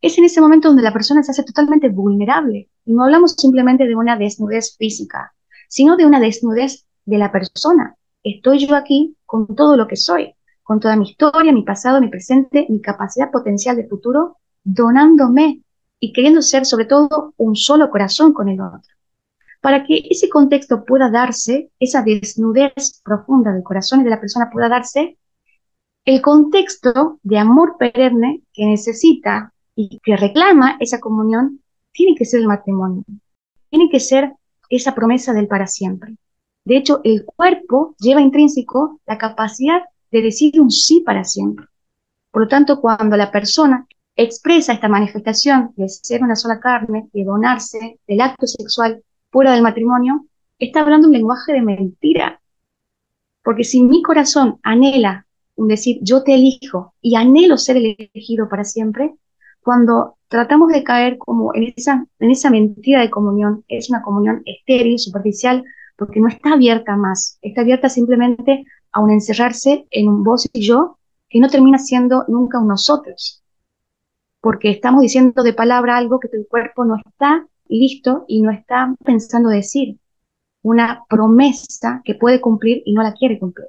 [0.00, 2.68] es en ese momento donde la persona se hace totalmente vulnerable.
[2.84, 5.32] Y no hablamos simplemente de una desnudez física,
[5.68, 7.96] sino de una desnudez de la persona.
[8.22, 12.08] Estoy yo aquí con todo lo que soy, con toda mi historia, mi pasado, mi
[12.08, 15.62] presente, mi capacidad potencial de futuro, donándome
[15.98, 18.94] y queriendo ser sobre todo un solo corazón con el otro.
[19.60, 24.50] Para que ese contexto pueda darse, esa desnudez profunda del corazón y de la persona
[24.52, 25.18] pueda darse,
[26.04, 31.60] el contexto de amor perenne que necesita y que reclama esa comunión
[31.92, 33.04] tiene que ser el matrimonio,
[33.70, 34.32] tiene que ser
[34.68, 36.16] esa promesa del para siempre.
[36.64, 41.66] De hecho, el cuerpo lleva intrínseco la capacidad de decir un sí para siempre.
[42.30, 47.24] Por lo tanto, cuando la persona expresa esta manifestación de ser una sola carne, de
[47.24, 50.26] donarse, del acto sexual fuera del matrimonio,
[50.58, 52.40] está hablando un lenguaje de mentira.
[53.42, 55.26] Porque si mi corazón anhela
[55.66, 59.14] decir yo te elijo y anhelo ser elegido para siempre,
[59.60, 64.42] cuando tratamos de caer como en esa, en esa mentira de comunión, es una comunión
[64.44, 65.64] estéril, superficial,
[65.96, 70.60] porque no está abierta más, está abierta simplemente a un encerrarse en un vos y
[70.60, 73.42] yo que no termina siendo nunca un nosotros,
[74.40, 78.94] porque estamos diciendo de palabra algo que tu cuerpo no está listo y no está
[79.04, 79.98] pensando decir,
[80.62, 83.68] una promesa que puede cumplir y no la quiere cumplir.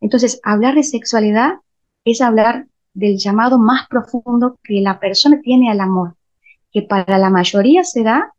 [0.00, 1.54] Entonces, hablar de sexualidad
[2.04, 6.16] es hablar del llamado más profundo que la persona tiene al amor,
[6.72, 8.34] que para la mayoría será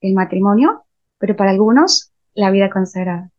[0.00, 0.84] el matrimonio,
[1.18, 3.30] pero para algunos la vida consagrada.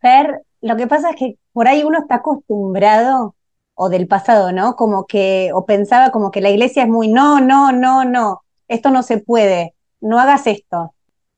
[0.00, 3.34] Fer, lo que pasa es que por ahí uno está acostumbrado,
[3.82, 4.76] o del pasado, ¿no?
[4.76, 8.90] Como que, o pensaba como que la iglesia es muy, no, no, no, no, esto
[8.90, 10.94] no se puede, no hagas esto.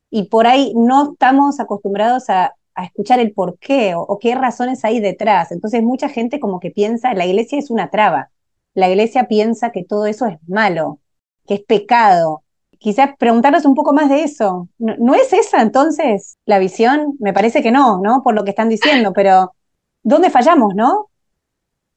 [0.09, 4.83] Y por ahí no estamos acostumbrados a, a escuchar el por qué o, qué razones
[4.85, 5.51] hay detrás.
[5.51, 8.29] Entonces mucha gente como que piensa, la iglesia es una traba.
[8.73, 10.99] La iglesia piensa que todo eso es malo,
[11.45, 12.43] que es pecado.
[12.79, 14.67] Quizás preguntarnos un poco más de eso.
[14.77, 17.15] ¿No, es esa entonces la visión?
[17.19, 18.21] Me parece que no, ¿no?
[18.23, 19.53] Por lo que están diciendo, pero
[20.01, 21.09] ¿dónde fallamos, no?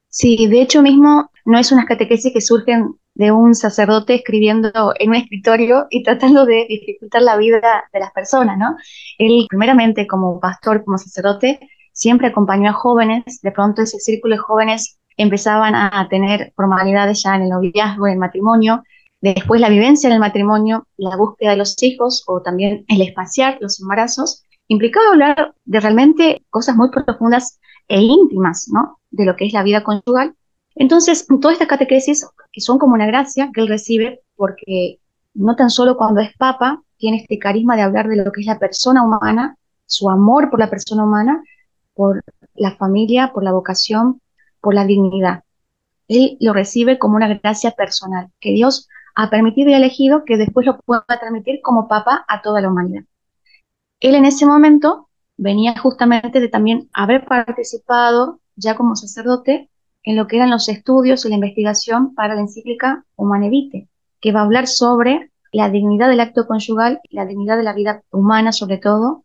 [0.09, 5.11] Sí, de hecho mismo no es unas catequesis que surgen de un sacerdote escribiendo en
[5.11, 8.77] un escritorio y tratando de dificultar la vida de las personas, ¿no?
[9.19, 11.59] Él, primeramente, como pastor, como sacerdote,
[11.93, 17.37] siempre acompañó a jóvenes, de pronto ese círculo de jóvenes empezaban a tener formalidades ya
[17.37, 18.83] en el noviazgo, en el matrimonio,
[19.23, 23.57] después la vivencia en el matrimonio, la búsqueda de los hijos o también el espaciar
[23.63, 28.99] los embarazos, implicaba hablar de realmente cosas muy profundas e íntimas, ¿no?
[29.11, 30.35] De lo que es la vida conyugal
[30.77, 35.01] entonces, todas estas catequesis, que son como una gracia que él recibe, porque
[35.33, 38.47] no tan solo cuando es papa, tiene este carisma de hablar de lo que es
[38.47, 41.43] la persona humana, su amor por la persona humana,
[41.95, 42.23] por
[42.55, 44.21] la familia, por la vocación,
[44.61, 45.45] por la dignidad.
[46.09, 50.67] Él lo recibe como una gracia personal, que Dios ha permitido y elegido que después
[50.67, 53.05] lo pueda transmitir como papa a toda la humanidad.
[54.01, 55.09] Él en ese momento
[55.39, 59.71] venía justamente de también haber participado ya como sacerdote
[60.07, 63.89] en lo que eran los estudios y la investigación para la encíclica Humane Vitae,
[64.21, 67.75] que va a hablar sobre la dignidad del acto conyugal y la dignidad de la
[67.75, 69.25] vida humana sobre todo.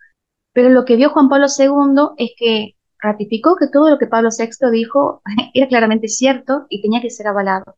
[0.54, 4.30] Pero lo que vio Juan Pablo II es que ratificó que todo lo que Pablo
[4.36, 5.22] VI dijo
[5.54, 7.76] era claramente cierto y tenía que ser avalado.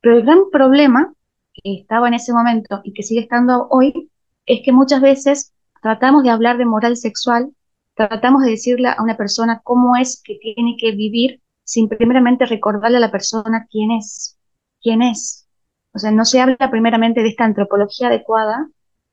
[0.00, 1.14] Pero el gran problema
[1.54, 4.10] que estaba en ese momento y que sigue estando hoy
[4.46, 7.52] es que muchas veces tratamos de hablar de moral sexual,
[7.94, 12.98] tratamos de decirle a una persona cómo es que tiene que vivir sin primeramente recordarle
[12.98, 14.38] a la persona quién es,
[14.80, 15.46] quién es.
[15.94, 18.68] O sea, no se habla primeramente de esta antropología adecuada,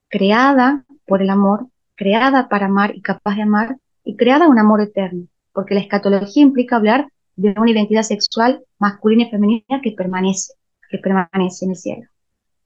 [0.07, 4.81] creada por el amor, creada para amar y capaz de amar, y creada un amor
[4.81, 10.53] eterno, porque la escatología implica hablar de una identidad sexual masculina y femenina que permanece,
[10.89, 12.07] que permanece en el cielo.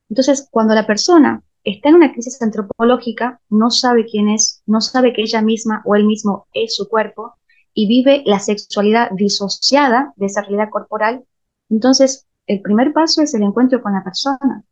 [0.10, 5.14] Entonces, cuando la persona está en una crisis antropológica, no sabe quién es, no sabe
[5.14, 7.36] que ella misma o él mismo es su cuerpo
[7.74, 11.24] y vive la sexualidad disociada de esa realidad corporal,
[11.70, 14.64] entonces el primer paso es el encuentro con la persona,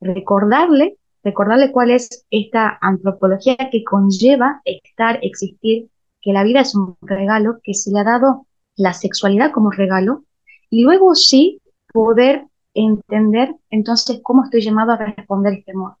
[0.00, 5.88] recordarle, recordarle cuál es esta antropología que conlleva estar, existir,
[6.20, 8.46] que la vida es un regalo, que se le ha dado
[8.76, 10.24] la sexualidad como regalo,
[10.68, 11.60] y luego sí
[11.92, 15.96] poder entender entonces cómo estoy llamado a responder este amor.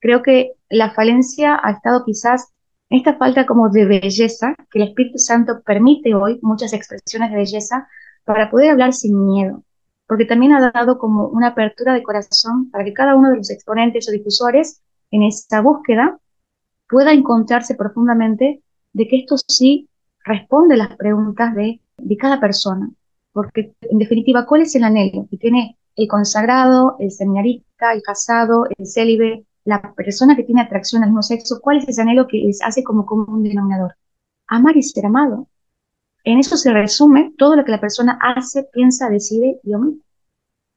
[0.00, 2.52] Creo que la falencia ha estado quizás
[2.90, 7.88] esta falta como de belleza, que el Espíritu Santo permite hoy muchas expresiones de belleza
[8.24, 9.62] para poder hablar sin miedo,
[10.06, 13.50] porque también ha dado como una apertura de corazón para que cada uno de los
[13.50, 16.18] exponentes o difusores en esta búsqueda
[16.88, 19.88] pueda encontrarse profundamente de que esto sí
[20.24, 22.90] responde las preguntas de, de cada persona,
[23.32, 28.66] porque en definitiva, ¿cuál es el anhelo que tiene el consagrado, el seminarista, el casado,
[28.76, 31.60] el célibe, la persona que tiene atracción al mismo sexo?
[31.60, 33.94] ¿Cuál es ese anhelo que les hace como común denominador?
[34.46, 35.48] Amar y ser amado.
[36.24, 40.04] En eso se resume todo lo que la persona hace, piensa, decide y omite.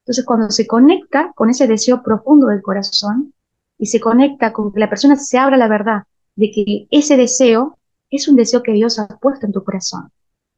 [0.03, 3.33] Entonces, cuando se conecta con ese deseo profundo del corazón
[3.77, 6.03] y se conecta con que la persona se abra la verdad
[6.35, 7.77] de que ese deseo
[8.09, 10.11] es un deseo que Dios ha puesto en tu corazón.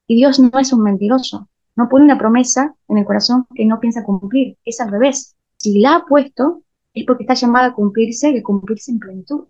[0.08, 3.80] Y Dios no es un mentiroso, no pone una promesa en el corazón que no
[3.80, 5.36] piensa cumplir, es al revés.
[5.58, 9.46] Si la ha puesto, es porque está llamada a cumplirse y cumplirse en plenitud.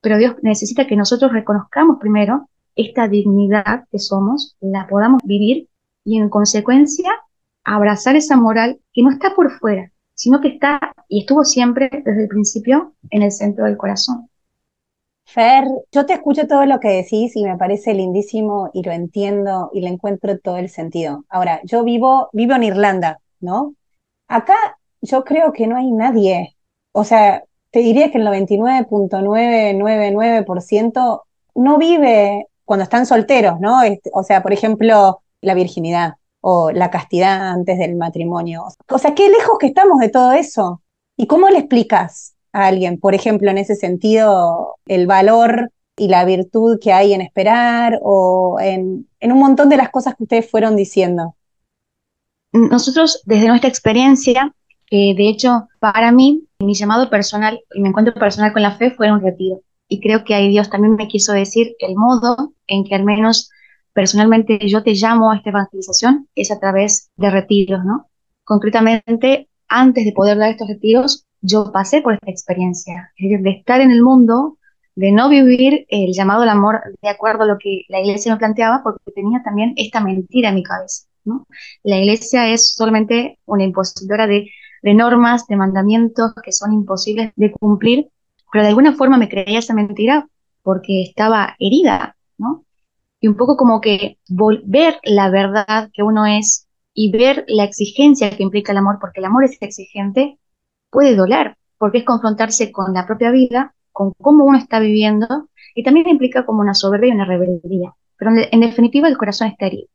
[0.00, 5.68] Pero Dios necesita que nosotros reconozcamos primero esta dignidad que somos, la podamos vivir
[6.04, 7.10] y en consecuencia
[7.64, 12.22] abrazar esa moral que no está por fuera, sino que está y estuvo siempre desde
[12.22, 14.28] el principio en el centro del corazón.
[15.24, 19.70] Fer, yo te escucho todo lo que decís y me parece lindísimo y lo entiendo
[19.72, 21.24] y le encuentro todo el sentido.
[21.28, 23.74] Ahora, yo vivo, vivo en Irlanda, ¿no?
[24.28, 24.56] Acá
[25.02, 26.55] yo creo que no hay nadie,
[26.96, 31.22] o sea, te diría que el 99.999%
[31.56, 33.82] no vive cuando están solteros, ¿no?
[33.82, 38.64] Este, o sea, por ejemplo, la virginidad o la castidad antes del matrimonio.
[38.88, 40.80] O sea, qué lejos que estamos de todo eso.
[41.18, 46.24] ¿Y cómo le explicas a alguien, por ejemplo, en ese sentido, el valor y la
[46.24, 50.76] virtud que hay en esperar o en, un montón de las cosas que ustedes fueron
[50.76, 51.34] diciendo?
[52.52, 54.54] Nosotros, desde nuestra experiencia,
[54.90, 58.90] eh, de hecho, para mí, mi llamado personal y mi encuentro personal con la fe
[58.90, 62.84] fue un retiro y creo que ahí Dios también me quiso decir el modo en
[62.84, 63.50] que al menos
[63.92, 68.08] personalmente yo te llamo a esta evangelización es a través de retiros, ¿no?
[68.44, 73.50] Concretamente, antes de poder dar estos retiros, yo pasé por esta experiencia, es decir, de
[73.50, 74.58] estar en el mundo,
[74.94, 78.38] de no vivir el llamado al amor de acuerdo a lo que la iglesia me
[78.38, 81.46] planteaba, porque tenía también esta mentira en mi cabeza, ¿no?
[81.82, 84.48] La iglesia es solamente una impositora de,
[84.86, 88.10] de normas, de mandamientos que son imposibles de cumplir
[88.52, 90.28] pero de alguna forma me creía esa mentira
[90.62, 92.64] porque estaba herida, ¿no?
[93.20, 98.30] Y un poco como que volver la verdad que uno es y ver la exigencia
[98.30, 100.38] que implica el amor, porque el amor es exigente,
[100.90, 105.82] puede doler, porque es confrontarse con la propia vida, con cómo uno está viviendo, y
[105.82, 107.94] también implica como una soberbia y una rebeldía.
[108.16, 109.88] Pero en definitiva el corazón está herido.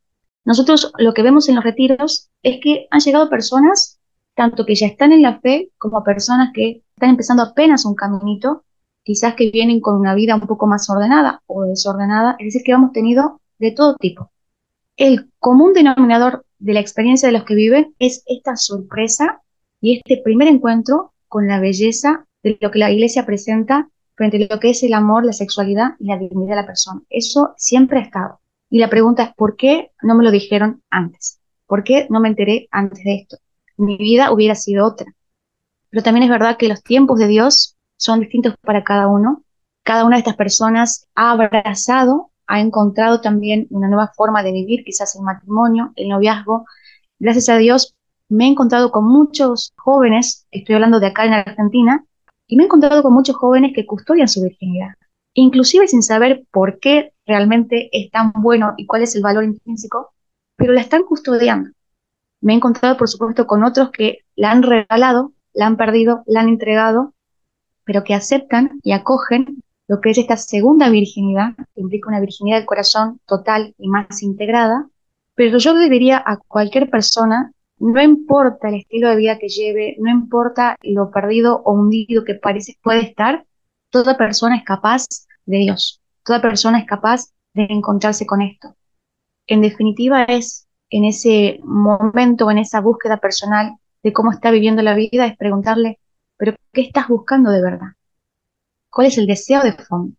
[0.45, 3.99] Nosotros lo que vemos en los retiros es que han llegado personas,
[4.41, 8.63] tanto que ya están en la fe, como personas que están empezando apenas un caminito,
[9.03, 12.71] quizás que vienen con una vida un poco más ordenada o desordenada, es decir, que
[12.71, 14.31] hemos tenido de todo tipo.
[14.97, 19.43] El común denominador de la experiencia de los que viven es esta sorpresa
[19.79, 24.55] y este primer encuentro con la belleza de lo que la iglesia presenta frente a
[24.55, 27.03] lo que es el amor, la sexualidad y la dignidad de la persona.
[27.11, 28.39] Eso siempre ha estado.
[28.71, 31.39] Y la pregunta es, ¿por qué no me lo dijeron antes?
[31.67, 33.37] ¿Por qué no me enteré antes de esto?
[33.81, 35.07] Mi vida hubiera sido otra.
[35.89, 39.43] Pero también es verdad que los tiempos de Dios son distintos para cada uno.
[39.83, 44.83] Cada una de estas personas ha abrazado, ha encontrado también una nueva forma de vivir,
[44.83, 46.65] quizás el matrimonio, el noviazgo.
[47.19, 47.95] Gracias a Dios
[48.31, 52.05] me he encontrado con muchos jóvenes, estoy hablando de acá en Argentina,
[52.47, 54.93] y me he encontrado con muchos jóvenes que custodian su virginidad,
[55.33, 60.13] inclusive sin saber por qué realmente es tan bueno y cuál es el valor intrínseco,
[60.55, 61.71] pero la están custodiando.
[62.41, 66.41] Me he encontrado, por supuesto, con otros que la han regalado la han perdido, la
[66.41, 67.13] han entregado,
[67.83, 72.57] pero que aceptan y acogen lo que es esta segunda virginidad, que implica una virginidad
[72.57, 74.87] del corazón total y más integrada.
[75.35, 79.97] Pero yo le diría a cualquier persona, no importa el estilo de vida que lleve,
[79.99, 83.45] no importa lo perdido o hundido que parece puede estar,
[83.89, 85.05] toda persona es capaz
[85.45, 88.75] de Dios, toda persona es capaz de encontrarse con esto.
[89.47, 94.95] En definitiva es en ese momento, en esa búsqueda personal de cómo está viviendo la
[94.95, 95.99] vida es preguntarle,
[96.37, 97.87] pero ¿qué estás buscando de verdad?
[98.91, 100.15] cuál es el deseo de fondo.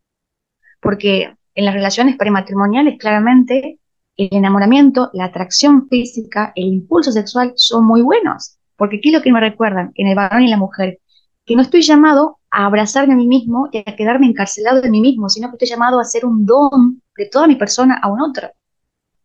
[0.81, 3.79] Porque en las relaciones prematrimoniales, claramente,
[4.17, 8.59] el enamoramiento, la atracción física, el impulso sexual son muy buenos.
[8.77, 10.99] Porque ¿qué es lo que me recuerdan en el varón y la mujer?
[11.45, 15.01] Que no estoy llamado a abrazarme a mí mismo y a quedarme encarcelado de mí
[15.01, 18.21] mismo, sino que estoy llamado a ser un don de toda mi persona a un
[18.21, 18.49] otro.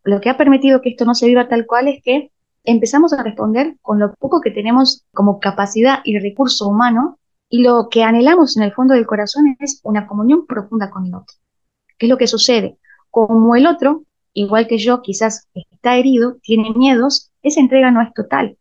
[0.08, 2.32] Lo que ha permitido que esto no se viva tal cual es que
[2.64, 7.90] empezamos a responder con lo poco que tenemos como capacidad y recurso humano y lo
[7.90, 11.36] que anhelamos en el fondo del corazón es una comunión profunda con el otro.
[11.98, 12.78] ¿Qué es lo que sucede?
[13.12, 18.14] Como el otro, igual que yo, quizás está herido, tiene miedos, esa entrega no es
[18.14, 18.58] total.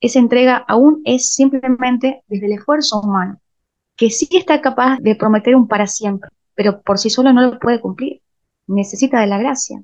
[0.00, 3.40] Esa entrega aún es simplemente desde el esfuerzo humano,
[3.94, 7.60] que sí está capaz de prometer un para siempre, pero por sí solo no lo
[7.60, 8.20] puede cumplir.
[8.66, 9.80] Necesita de la gracia.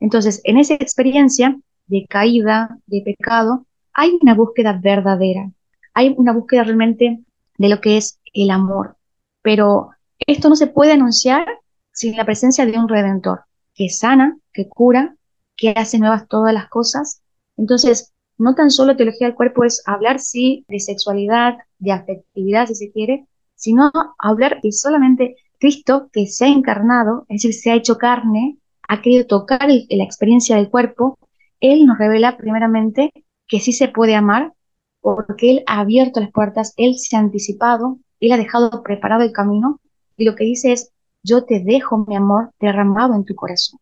[0.00, 5.50] Entonces, en esa experiencia de caída, de pecado, hay una búsqueda verdadera.
[5.94, 7.20] Hay una búsqueda realmente
[7.58, 8.96] de lo que es el amor.
[9.42, 9.90] Pero
[10.26, 11.46] esto no se puede anunciar
[11.92, 13.44] sin la presencia de un redentor
[13.74, 15.16] que sana, que cura,
[15.56, 17.22] que hace nuevas todas las cosas.
[17.56, 22.74] Entonces, no tan solo teología del cuerpo es hablar, sí, de sexualidad, de afectividad, si
[22.74, 27.74] se quiere, sino hablar de solamente Cristo que se ha encarnado, es decir, se ha
[27.74, 28.56] hecho carne,
[28.90, 31.16] ha querido tocar la experiencia del cuerpo.
[31.60, 33.12] Él nos revela primeramente
[33.46, 34.52] que sí se puede amar,
[35.00, 39.30] porque Él ha abierto las puertas, Él se ha anticipado, Él ha dejado preparado el
[39.30, 39.80] camino
[40.16, 40.90] y lo que dice es,
[41.22, 43.78] yo te dejo mi amor derramado en tu corazón.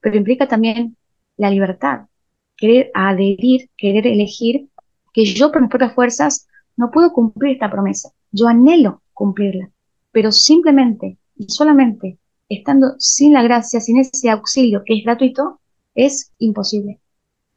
[0.00, 0.96] Pero implica también
[1.36, 2.06] la libertad,
[2.56, 4.70] querer adherir, querer elegir,
[5.12, 6.48] que yo por mis propias fuerzas
[6.78, 8.08] no puedo cumplir esta promesa.
[8.32, 9.68] Yo anhelo cumplirla,
[10.12, 15.60] pero simplemente y solamente estando sin la gracia, sin ese auxilio que es gratuito,
[15.94, 17.00] es imposible.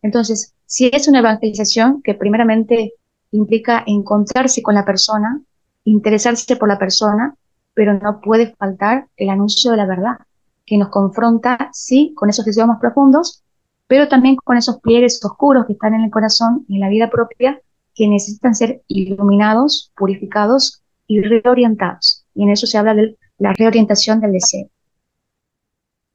[0.02, 2.94] Entonces, si es una evangelización que primeramente
[3.32, 5.42] implica encontrarse con la persona,
[5.84, 7.36] interesarse por la persona,
[7.74, 10.18] pero no puede faltar el anuncio de la verdad,
[10.66, 13.44] que nos confronta, sí, con esos deseos más profundos,
[13.88, 17.10] pero también con esos pliegues oscuros que están en el corazón y en la vida
[17.10, 17.60] propia,
[17.96, 22.24] que necesitan ser iluminados, purificados y reorientados.
[22.36, 24.70] Y en eso se habla de la reorientación del deseo.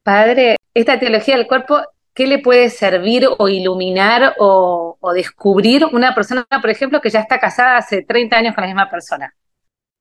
[0.04, 1.80] Padre, esta teología del cuerpo
[2.14, 7.38] ¿qué le puede servir o iluminar o, descubrir una persona, por ejemplo, que ya está
[7.38, 9.34] casada hace 30 años con la misma persona?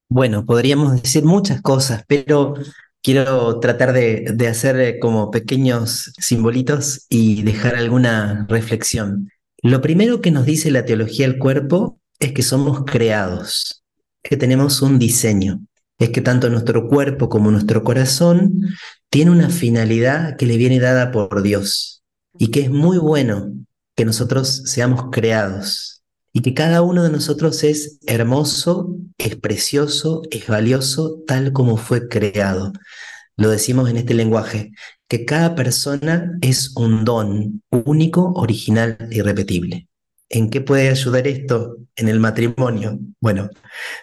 [0.07, 2.53] Bueno, podríamos decir muchas cosas, pero
[3.01, 9.29] quiero tratar de, hacer eh, como pequeños simbolitos y dejar alguna reflexión.
[9.61, 13.83] Lo primero que nos dice la teología del cuerpo es que somos creados,
[14.21, 15.59] que tenemos un diseño
[15.99, 18.61] es que tanto nuestro cuerpo como nuestro corazón
[19.09, 22.03] tiene una finalidad que le viene dada por Dios
[22.37, 23.53] y que es muy bueno
[23.95, 30.47] que nosotros seamos creados y que cada uno de nosotros es hermoso, es precioso, es
[30.47, 32.73] valioso tal como fue creado.
[33.37, 34.71] Lo decimos en este lenguaje,
[35.07, 39.87] que cada persona es un don único, original e irrepetible.
[40.29, 42.97] ¿En qué puede ayudar esto en el matrimonio?
[43.21, 43.49] Bueno,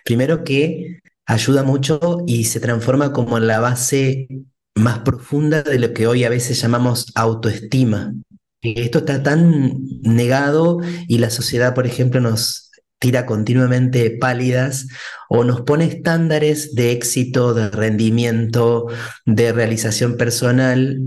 [0.05, 4.29] primero que ayuda mucho y se transforma como en la base
[4.75, 8.15] más profunda de lo que hoy a veces llamamos autoestima.
[8.63, 14.87] Esto está tan negado y la sociedad, por ejemplo, nos tira continuamente pálidas
[15.29, 18.87] o nos pone estándares de éxito, de rendimiento,
[19.25, 20.99] de realización personal,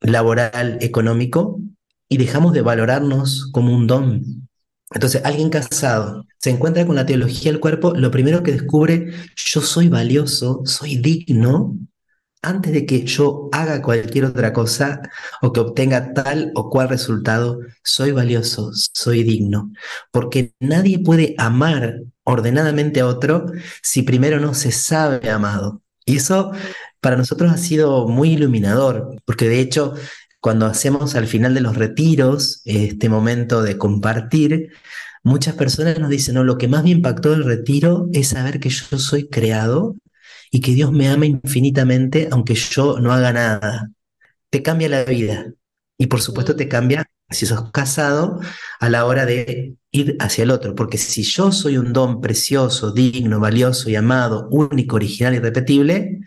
[0.00, 1.60] laboral, económico,
[2.08, 4.45] y dejamos de valorarnos como un don.
[4.90, 9.60] Entonces, alguien casado se encuentra con la teología del cuerpo, lo primero que descubre, yo
[9.60, 11.76] soy valioso, soy digno,
[12.46, 15.02] antes de que yo haga cualquier otra cosa
[15.42, 19.72] o que obtenga tal o cual resultado, soy valioso, soy digno,
[20.12, 23.46] porque nadie puede amar ordenadamente a otro
[23.82, 25.82] si primero no se sabe amado.
[26.04, 26.52] Y eso
[27.00, 29.94] para nosotros ha sido muy iluminador, porque de hecho
[30.46, 34.70] cuando hacemos al final de los retiros este momento de compartir,
[35.24, 38.68] muchas personas nos dicen, no, lo que más me impactó del retiro es saber que
[38.68, 39.96] yo soy creado
[40.52, 43.90] y que Dios me ama infinitamente aunque yo no haga nada.
[44.48, 45.52] Te cambia la vida.
[45.98, 48.38] Y por supuesto te cambia, si sos casado,
[48.78, 50.76] a la hora de ir hacia el otro.
[50.76, 56.20] Porque si yo soy un don precioso, digno, valioso y amado, único, original y repetible,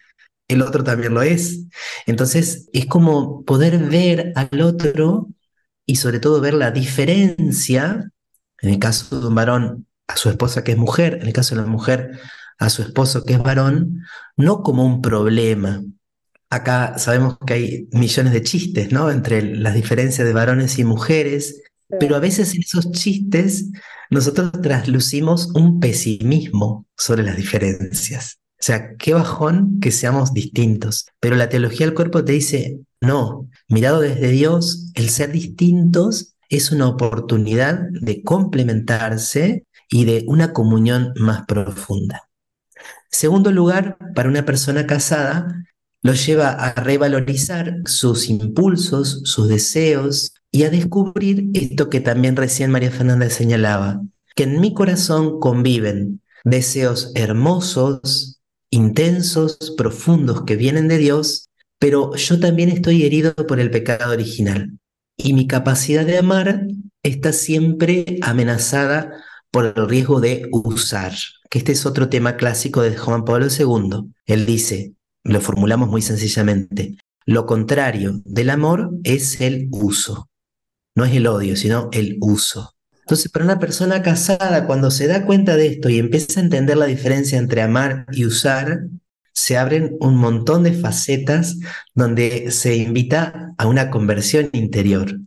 [0.50, 1.62] el otro también lo es.
[2.06, 5.30] Entonces es como poder ver al otro
[5.86, 8.12] y sobre todo ver la diferencia,
[8.62, 11.56] en el caso de un varón a su esposa que es mujer, en el caso
[11.56, 12.20] de la mujer
[12.58, 14.04] a su esposo que es varón,
[14.36, 15.82] no como un problema.
[16.50, 19.12] Acá sabemos que hay millones de chistes, ¿no?
[19.12, 21.62] Entre las diferencias de varones y mujeres,
[22.00, 23.70] pero a veces en esos chistes
[24.10, 28.39] nosotros traslucimos un pesimismo sobre las diferencias.
[28.60, 31.08] O sea, qué bajón que seamos distintos.
[31.20, 36.72] Pero la teología del cuerpo te dice, no, mirado desde Dios, el ser distintos es
[36.72, 42.30] una oportunidad de complementarse y de una comunión más profunda.
[43.10, 45.66] Segundo lugar, para una persona casada,
[46.02, 52.72] lo lleva a revalorizar sus impulsos, sus deseos y a descubrir esto que también recién
[52.72, 54.02] María Fernanda señalaba,
[54.36, 58.39] que en mi corazón conviven deseos hermosos,
[58.72, 61.50] intensos, profundos que vienen de Dios,
[61.80, 64.78] pero yo también estoy herido por el pecado original.
[65.18, 66.68] Y mi capacidad de amar
[67.04, 69.12] está siempre amenazada
[69.52, 71.14] por el riesgo de usar,
[71.50, 74.12] que este es otro tema clásico de Juan Pablo II.
[74.26, 74.94] Él dice,
[75.24, 80.30] lo formulamos muy sencillamente, lo contrario del amor es el uso.
[80.96, 82.76] No es el odio, sino el uso.
[83.10, 86.78] Entonces, para una persona casada, cuando se da cuenta de esto y empieza a entender
[86.78, 88.82] la diferencia entre amar y usar,
[89.34, 91.58] se abren un montón de facetas
[91.96, 95.20] donde se invita a una conversión interior.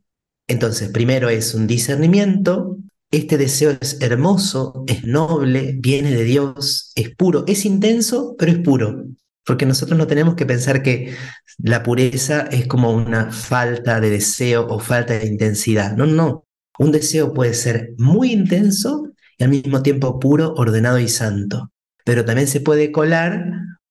[0.47, 2.77] Entonces, primero es un discernimiento,
[3.11, 8.59] este deseo es hermoso, es noble, viene de Dios, es puro, es intenso, pero es
[8.59, 9.07] puro.
[9.45, 11.17] Porque nosotros no tenemos que pensar que
[11.59, 15.97] la pureza es como una falta de deseo o falta de intensidad.
[15.97, 16.47] No, no.
[16.79, 19.09] Un deseo puede ser muy intenso
[19.39, 21.71] y al mismo tiempo puro, ordenado y santo.
[22.05, 23.45] Pero también se puede colar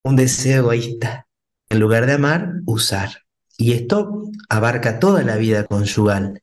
[0.03, 1.27] un deseo egoísta.
[1.69, 3.09] En lugar de amar, usar.
[3.57, 6.41] Y esto abarca toda la vida conyugal.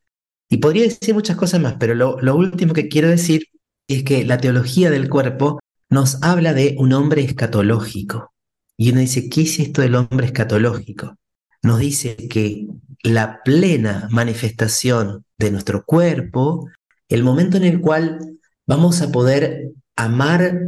[0.49, 3.45] Y podría decir muchas cosas más, pero lo, lo último que quiero decir
[3.89, 5.61] es que la teología del cuerpo
[5.91, 8.33] nos habla de un hombre escatológico.
[8.77, 11.17] Y uno dice, ¿qué es esto del hombre escatológico?
[11.63, 12.69] Nos dice que
[13.03, 16.69] la plena manifestación de nuestro cuerpo,
[17.09, 18.19] el momento en el cual
[18.67, 20.61] vamos a poder amar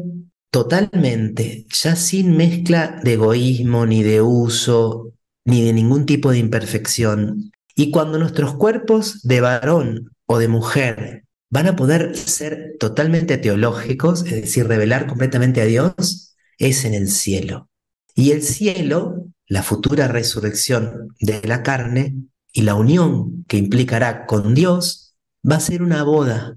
[0.50, 5.12] totalmente, ya sin mezcla de egoísmo, ni de uso,
[5.44, 7.52] ni de ningún tipo de imperfección.
[7.74, 14.24] Y cuando nuestros cuerpos de varón o de mujer van a poder ser totalmente teológicos,
[14.24, 17.68] es decir, revelar completamente a Dios, es en el cielo.
[18.14, 22.14] Y el cielo la futura resurrección de la carne
[22.52, 25.16] y la unión que implicará con Dios
[25.48, 26.56] va a ser una boda.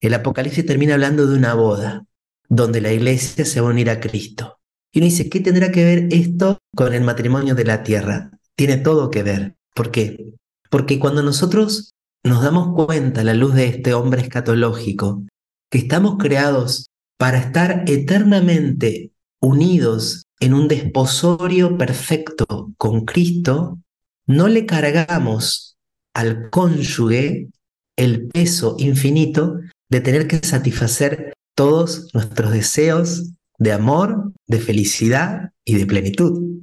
[0.00, 2.06] El Apocalipsis termina hablando de una boda,
[2.48, 4.60] donde la iglesia se va a unir a Cristo.
[4.92, 8.30] Y uno dice, ¿qué tendrá que ver esto con el matrimonio de la tierra?
[8.54, 9.56] Tiene todo que ver.
[9.74, 10.32] ¿Por qué?
[10.70, 11.90] Porque cuando nosotros
[12.22, 15.24] nos damos cuenta a la luz de este hombre escatológico,
[15.72, 16.86] que estamos creados
[17.18, 19.10] para estar eternamente
[19.40, 23.78] unidos en un desposorio perfecto con Cristo,
[24.26, 25.76] no le cargamos
[26.14, 27.48] al cónyuge
[27.96, 29.58] el peso infinito
[29.88, 36.62] de tener que satisfacer todos nuestros deseos de amor, de felicidad y de plenitud.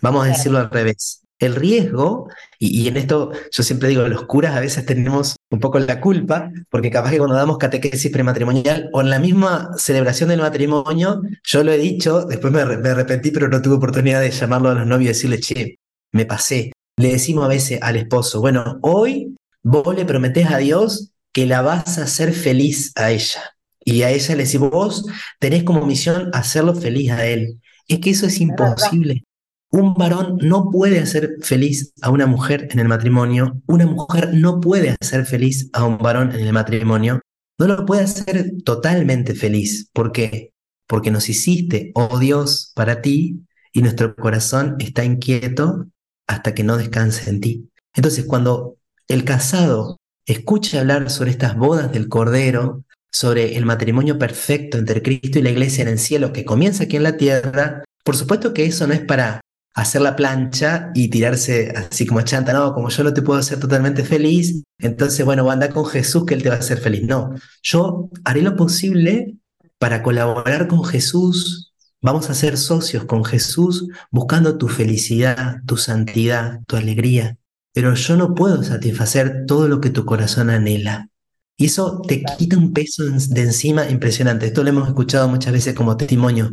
[0.00, 4.56] Vamos a decirlo al revés el riesgo, y, en esto yo siempre digo, los curas
[4.56, 9.00] a veces tenemos un poco la culpa, porque capaz que cuando damos catequesis prematrimonial o
[9.00, 13.48] en la misma celebración del matrimonio, yo lo he dicho, después me, me arrepentí, pero
[13.48, 15.78] no tuve oportunidad de llamarlo a los novios y decirle, che,
[16.12, 16.72] me pasé.
[16.96, 21.62] Le decimos a veces al esposo, bueno, hoy vos le prometés a Dios que la
[21.62, 23.54] vas a hacer feliz a ella.
[23.84, 25.06] Y a ella le decimos, vos
[25.38, 27.60] tenés como misión hacerlo feliz a él.
[27.86, 29.24] Es que eso es imposible.
[29.70, 34.60] Un varón no puede hacer feliz a una mujer en el matrimonio, una mujer no
[34.60, 37.20] puede hacer feliz a un varón en el matrimonio,
[37.58, 39.90] no lo puede hacer totalmente feliz.
[39.92, 40.52] ¿Por qué?
[40.86, 45.86] Porque nos hiciste, oh Dios, para ti y nuestro corazón está inquieto
[46.26, 47.70] hasta que no descanse en ti.
[47.94, 48.76] Entonces, cuando
[49.08, 55.38] el casado escucha hablar sobre estas bodas del Cordero, sobre el matrimonio perfecto entre Cristo
[55.38, 58.66] y la iglesia en el cielo que comienza aquí en la tierra, por supuesto que
[58.66, 59.40] eso no es para
[59.78, 63.60] hacer la plancha y tirarse así como chanta, no, como yo no te puedo hacer
[63.60, 67.04] totalmente feliz, entonces bueno, anda con Jesús que Él te va a hacer feliz.
[67.04, 69.36] No, yo haré lo posible
[69.78, 71.72] para colaborar con Jesús,
[72.02, 77.36] vamos a ser socios con Jesús buscando tu felicidad, tu santidad, tu alegría,
[77.72, 81.08] pero yo no puedo satisfacer todo lo que tu corazón anhela.
[81.60, 84.46] Y eso te quita un peso de encima impresionante.
[84.46, 86.52] Esto lo hemos escuchado muchas veces como testimonio.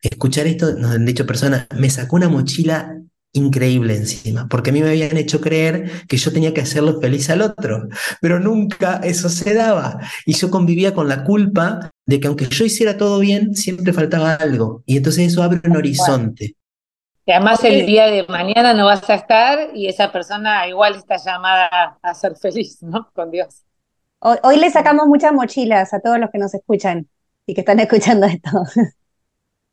[0.00, 2.96] Escuchar esto, nos han dicho personas, me sacó una mochila
[3.32, 7.28] increíble encima, porque a mí me habían hecho creer que yo tenía que hacerlo feliz
[7.30, 7.88] al otro,
[8.20, 9.98] pero nunca eso se daba.
[10.24, 14.34] Y yo convivía con la culpa de que aunque yo hiciera todo bien, siempre faltaba
[14.34, 14.84] algo.
[14.86, 16.54] Y entonces eso abre un horizonte.
[17.26, 21.16] Y además el día de mañana no vas a estar y esa persona igual está
[21.16, 23.10] llamada a ser feliz, ¿no?
[23.12, 23.64] Con Dios.
[24.26, 27.06] Hoy, le sacamos muchas mochilas a todos los que nos escuchan
[27.44, 28.50] y que están escuchando esto.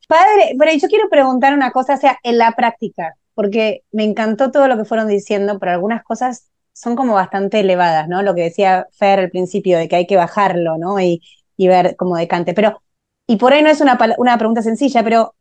[0.06, 4.50] Padre, pero yo quiero preguntar una cosa, o sea, en la práctica, porque me encantó
[4.50, 8.22] todo lo que fueron diciendo, pero algunas cosas son como bastante elevadas, ¿no?
[8.22, 11.00] Lo que decía Fer al principio, de que hay que bajarlo, ¿no?
[11.00, 11.22] Y,
[11.56, 12.52] y ver como decante.
[12.52, 12.82] Pero,
[13.26, 15.34] y por ahí no es una, una pregunta sencilla, pero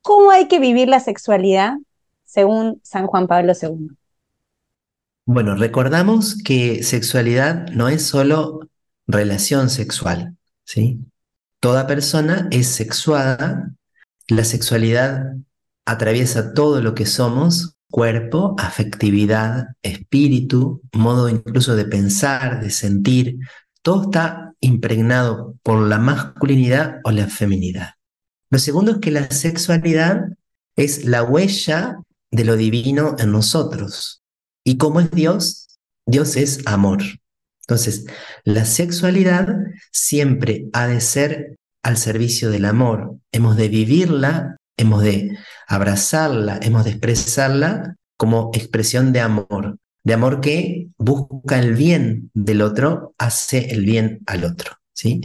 [0.00, 1.74] ¿cómo hay que vivir la sexualidad
[2.24, 3.90] según San Juan Pablo II?
[5.26, 8.68] Bueno, recordamos que sexualidad no es solo
[9.06, 11.00] relación sexual, ¿sí?
[11.60, 13.72] Toda persona es sexuada,
[14.28, 15.36] la sexualidad
[15.86, 23.38] atraviesa todo lo que somos, cuerpo, afectividad, espíritu, modo incluso de pensar, de sentir,
[23.80, 27.90] todo está impregnado por la masculinidad o la feminidad.
[28.50, 30.24] Lo segundo es que la sexualidad
[30.76, 31.98] es la huella
[32.30, 34.23] de lo divino en nosotros.
[34.64, 35.68] ¿Y cómo es Dios?
[36.06, 37.02] Dios es amor.
[37.66, 38.06] Entonces,
[38.44, 39.56] la sexualidad
[39.92, 43.18] siempre ha de ser al servicio del amor.
[43.32, 45.36] Hemos de vivirla, hemos de
[45.66, 52.62] abrazarla, hemos de expresarla como expresión de amor, de amor que busca el bien del
[52.62, 55.22] otro, hace el bien al otro, ¿sí?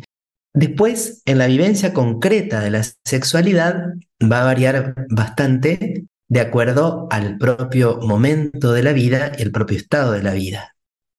[0.53, 7.38] Después, en la vivencia concreta de la sexualidad, va a variar bastante de acuerdo al
[7.38, 10.75] propio momento de la vida y el propio estado de la vida.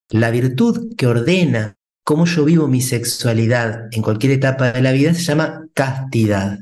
[0.09, 5.13] La virtud que ordena cómo yo vivo mi sexualidad en cualquier etapa de la vida
[5.15, 6.61] se llama castidad.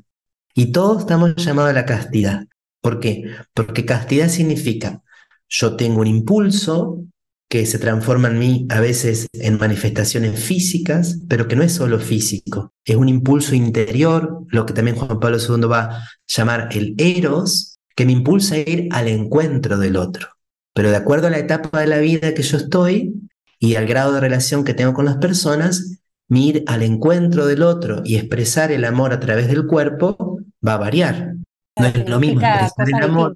[0.54, 2.46] Y todos estamos llamados a la castidad.
[2.80, 3.24] ¿Por qué?
[3.54, 5.02] Porque castidad significa
[5.48, 7.04] yo tengo un impulso
[7.48, 11.98] que se transforma en mí a veces en manifestaciones físicas, pero que no es solo
[11.98, 16.94] físico, es un impulso interior, lo que también Juan Pablo II va a llamar el
[16.98, 20.28] eros, que me impulsa a ir al encuentro del otro.
[20.72, 23.12] Pero de acuerdo a la etapa de la vida que yo estoy
[23.58, 27.64] y al grado de relación que tengo con las personas, mi ir al encuentro del
[27.64, 31.34] otro y expresar el amor a través del cuerpo va a variar.
[31.76, 33.34] No es lo mismo expresar el amor.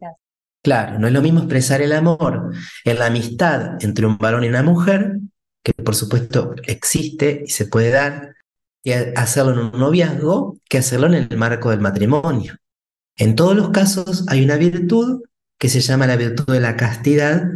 [0.62, 2.52] Claro, no es lo mismo expresar el amor
[2.84, 5.18] en la amistad entre un varón y una mujer,
[5.64, 8.36] que por supuesto existe y se puede dar,
[8.84, 12.54] y hacerlo en un noviazgo, que hacerlo en el marco del matrimonio.
[13.16, 15.22] En todos los casos hay una virtud
[15.58, 17.50] que se llama la virtud de la castidad,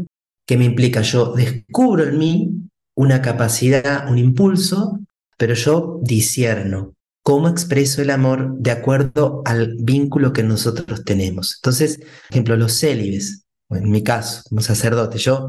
[0.47, 2.51] que me implica yo descubro en mí
[2.95, 5.01] una capacidad, un impulso,
[5.37, 11.57] pero yo disierno cómo expreso el amor de acuerdo al vínculo que nosotros tenemos.
[11.57, 15.49] Entonces, por ejemplo, los célibes, en mi caso, como sacerdote, yo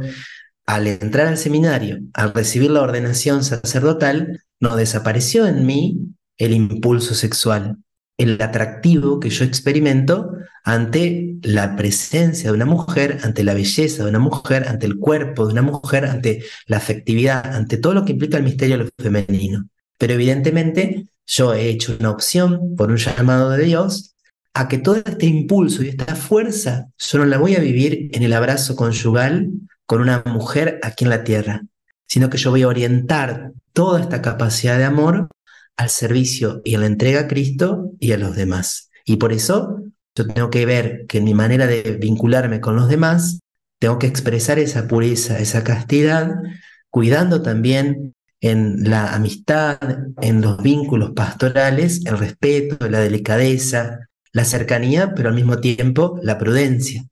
[0.66, 5.99] al entrar al seminario, al recibir la ordenación sacerdotal, no desapareció en mí
[6.39, 7.78] el impulso sexual,
[8.18, 14.09] el atractivo que yo experimento ante la presencia de una mujer, ante la belleza de
[14.09, 18.13] una mujer, ante el cuerpo de una mujer, ante la afectividad, ante todo lo que
[18.13, 19.70] implica el misterio de lo femenino.
[19.97, 24.15] Pero evidentemente yo he hecho una opción por un llamado de Dios
[24.53, 28.24] a que todo este impulso y esta fuerza yo no la voy a vivir en
[28.24, 29.51] el abrazo conyugal
[29.86, 31.63] con una mujer aquí en la tierra,
[32.07, 35.30] sino que yo voy a orientar toda esta capacidad de amor
[35.78, 38.90] al servicio y a la entrega a Cristo y a los demás.
[39.06, 39.82] Y por eso
[40.16, 43.40] yo tengo que ver que en mi manera de vincularme con los demás,
[43.80, 46.36] tengo que expresar esa pureza, esa castidad,
[46.90, 49.78] cuidando también en la amistad,
[50.22, 56.38] en los vínculos pastorales, el respeto, la delicadeza, la cercanía, pero al mismo tiempo la
[56.38, 57.06] prudencia.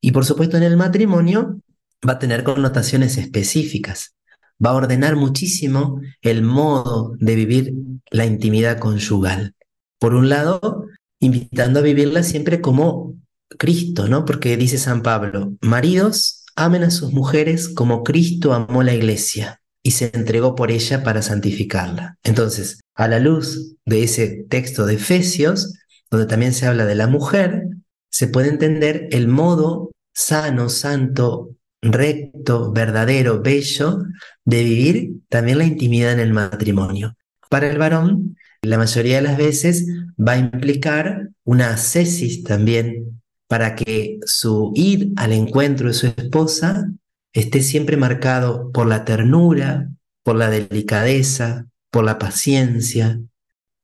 [0.00, 1.60] Y por supuesto en el matrimonio
[2.06, 4.17] va a tener connotaciones específicas
[4.64, 7.74] va a ordenar muchísimo el modo de vivir
[8.10, 9.54] la intimidad conyugal.
[9.98, 10.86] Por un lado,
[11.20, 13.14] invitando a vivirla siempre como
[13.58, 14.24] Cristo, ¿no?
[14.24, 19.92] Porque dice San Pablo, maridos, amen a sus mujeres como Cristo amó la iglesia y
[19.92, 22.16] se entregó por ella para santificarla.
[22.22, 25.74] Entonces, a la luz de ese texto de Efesios,
[26.10, 27.64] donde también se habla de la mujer,
[28.10, 31.50] se puede entender el modo sano, santo,
[31.82, 34.02] recto, verdadero, bello
[34.44, 37.16] de vivir también la intimidad en el matrimonio.
[37.48, 39.86] Para el varón, la mayoría de las veces
[40.18, 46.90] va a implicar una ascesis también para que su ir al encuentro de su esposa
[47.32, 49.88] esté siempre marcado por la ternura,
[50.22, 53.20] por la delicadeza, por la paciencia,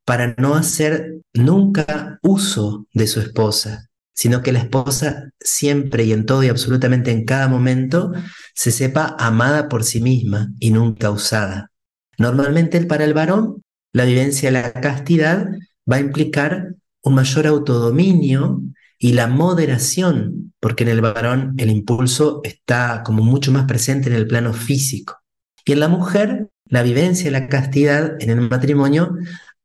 [0.05, 6.25] para no hacer nunca uso de su esposa, sino que la esposa siempre y en
[6.25, 8.13] todo y absolutamente en cada momento
[8.55, 11.71] se sepa amada por sí misma y nunca usada.
[12.17, 13.63] Normalmente para el varón,
[13.93, 15.49] la vivencia de la castidad
[15.91, 18.63] va a implicar un mayor autodominio
[18.99, 24.15] y la moderación, porque en el varón el impulso está como mucho más presente en
[24.15, 25.19] el plano físico.
[25.65, 29.17] Y en la mujer, la vivencia de la castidad en el matrimonio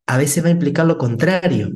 [0.06, 1.70] a veces va a implicar lo contrario,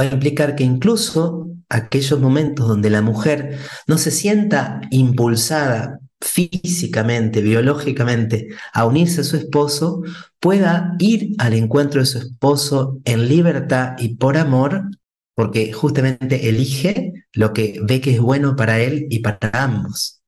[0.00, 7.40] va a implicar que incluso aquellos momentos donde la mujer no se sienta impulsada físicamente,
[7.40, 10.02] biológicamente, a unirse a su esposo,
[10.38, 14.90] pueda ir al encuentro de su esposo en libertad y por amor,
[15.34, 20.20] porque justamente elige lo que ve que es bueno para él y para ambos.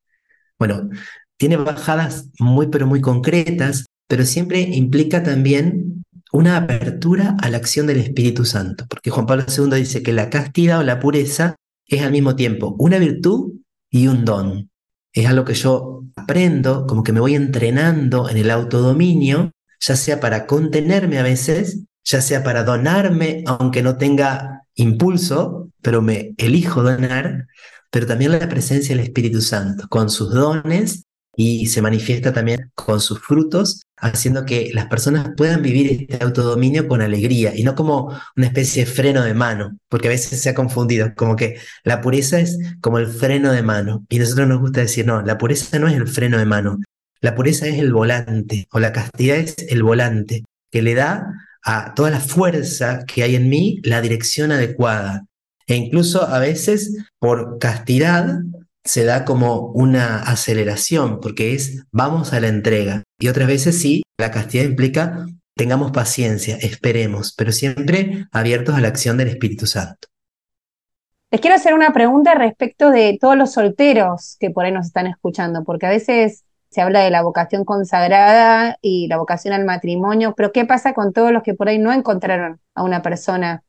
[0.59, 0.88] Bueno,
[1.36, 6.01] tiene bajadas muy pero muy concretas, pero siempre implica también
[6.33, 10.30] una apertura a la acción del Espíritu Santo, porque Juan Pablo II dice que la
[10.30, 11.57] castidad o la pureza
[11.87, 13.53] es al mismo tiempo una virtud
[13.91, 14.70] y un don.
[15.12, 20.20] Es algo que yo aprendo, como que me voy entrenando en el autodominio, ya sea
[20.20, 26.83] para contenerme a veces, ya sea para donarme, aunque no tenga impulso, pero me elijo
[26.83, 27.47] donar,
[27.91, 31.05] pero también la presencia del Espíritu Santo, con sus dones
[31.37, 36.88] y se manifiesta también con sus frutos, haciendo que las personas puedan vivir este autodominio
[36.88, 40.50] con alegría y no como una especie de freno de mano, porque a veces se
[40.50, 44.61] ha confundido, como que la pureza es como el freno de mano y nosotros nos
[44.61, 46.78] gusta decir, no, la pureza no es el freno de mano,
[47.20, 50.42] la pureza es el volante o la castidad es el volante
[50.72, 51.32] que le da
[51.64, 55.26] a toda la fuerza que hay en mí la dirección adecuada.
[55.68, 58.40] E incluso a veces por castidad
[58.85, 63.05] se da como una aceleración, porque es vamos a la entrega.
[63.18, 68.89] Y otras veces sí, la castidad implica tengamos paciencia, esperemos, pero siempre abiertos a la
[68.89, 70.09] acción del Espíritu Santo.
[71.30, 75.07] Les quiero hacer una pregunta respecto de todos los solteros que por ahí nos están
[75.07, 80.35] escuchando, porque a veces se habla de la vocación consagrada y la vocación al matrimonio,
[80.37, 83.62] pero ¿qué pasa con todos los que por ahí no encontraron a una persona?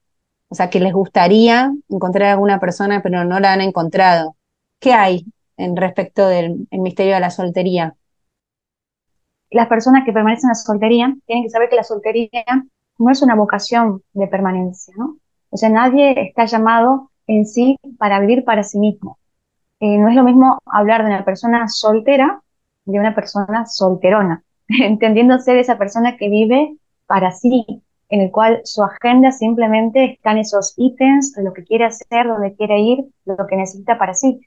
[0.50, 4.36] O sea, que les gustaría encontrar a alguna persona, pero no la han encontrado.
[4.84, 5.26] ¿Qué hay
[5.56, 7.96] en respecto del misterio de la soltería?
[9.50, 12.44] Las personas que permanecen en la soltería tienen que saber que la soltería
[12.98, 15.20] no es una vocación de permanencia, ¿no?
[15.52, 19.18] O sea, nadie está llamado en sí para vivir para sí mismo.
[19.80, 22.42] Eh, no es lo mismo hablar de una persona soltera
[22.84, 26.76] de una persona solterona, entendiéndose de esa persona que vive
[27.06, 27.66] para sí,
[28.10, 32.82] en el cual su agenda simplemente están esos ítems lo que quiere hacer, donde quiere
[32.82, 34.42] ir, lo que necesita para sí.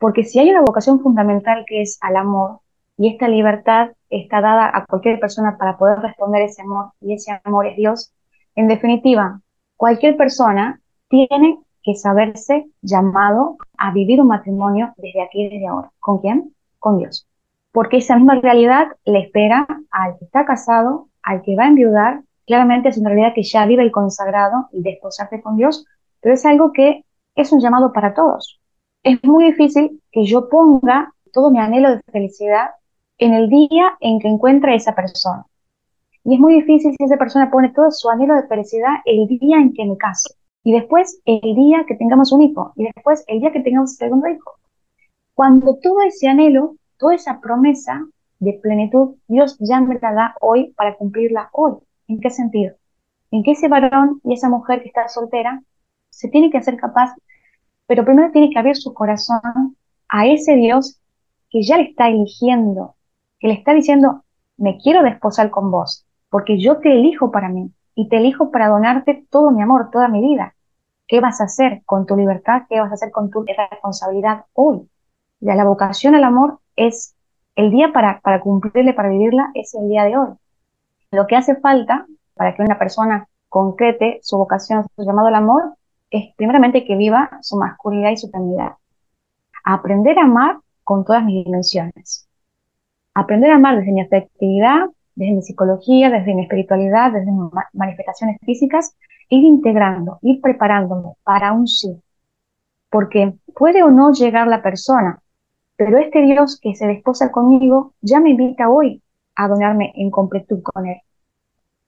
[0.00, 2.60] Porque si hay una vocación fundamental que es al amor,
[2.96, 7.38] y esta libertad está dada a cualquier persona para poder responder ese amor, y ese
[7.44, 8.10] amor es Dios,
[8.54, 9.42] en definitiva,
[9.76, 15.92] cualquier persona tiene que saberse llamado a vivir un matrimonio desde aquí, desde ahora.
[16.00, 16.54] ¿Con quién?
[16.78, 17.28] Con Dios.
[17.70, 22.22] Porque esa misma realidad le espera al que está casado, al que va a enviudar.
[22.46, 25.84] Claramente es una realidad que ya vive el consagrado y desposarse con Dios,
[26.22, 28.59] pero es algo que es un llamado para todos
[29.02, 32.70] es muy difícil que yo ponga todo mi anhelo de felicidad
[33.18, 35.46] en el día en que encuentre esa persona.
[36.24, 39.56] Y es muy difícil si esa persona pone todo su anhelo de felicidad el día
[39.56, 40.34] en que me case.
[40.62, 42.72] Y después el día que tengamos un hijo.
[42.76, 44.52] Y después el día que tengamos el segundo hijo.
[45.34, 48.06] Cuando todo ese anhelo, toda esa promesa
[48.38, 51.72] de plenitud, Dios ya me la da hoy para cumplirla hoy.
[52.08, 52.74] ¿En qué sentido?
[53.30, 55.62] En que ese varón y esa mujer que está soltera
[56.10, 57.14] se tiene que hacer capaz
[57.90, 59.76] pero primero tiene que abrir su corazón
[60.08, 61.00] a ese Dios
[61.50, 62.94] que ya le está eligiendo,
[63.40, 64.22] que le está diciendo,
[64.56, 68.68] me quiero desposar con vos, porque yo te elijo para mí y te elijo para
[68.68, 70.54] donarte todo mi amor, toda mi vida.
[71.08, 72.62] ¿Qué vas a hacer con tu libertad?
[72.68, 74.88] ¿Qué vas a hacer con tu responsabilidad hoy?
[75.40, 77.16] Ya la vocación al amor es
[77.56, 80.28] el día para, para cumplirle, para vivirla, es el día de hoy.
[81.10, 85.74] Lo que hace falta para que una persona concrete su vocación, su llamado al amor,
[86.10, 88.72] es primeramente que viva su masculinidad y su feminidad.
[89.64, 92.28] Aprender a amar con todas mis dimensiones.
[93.14, 98.38] Aprender a amar desde mi afectividad, desde mi psicología, desde mi espiritualidad, desde mis manifestaciones
[98.44, 98.96] físicas,
[99.28, 102.00] ir integrando, ir preparándome para un sí.
[102.90, 105.22] Porque puede o no llegar la persona,
[105.76, 109.02] pero este Dios que se desposa conmigo ya me invita hoy
[109.36, 110.98] a donarme en completud con Él.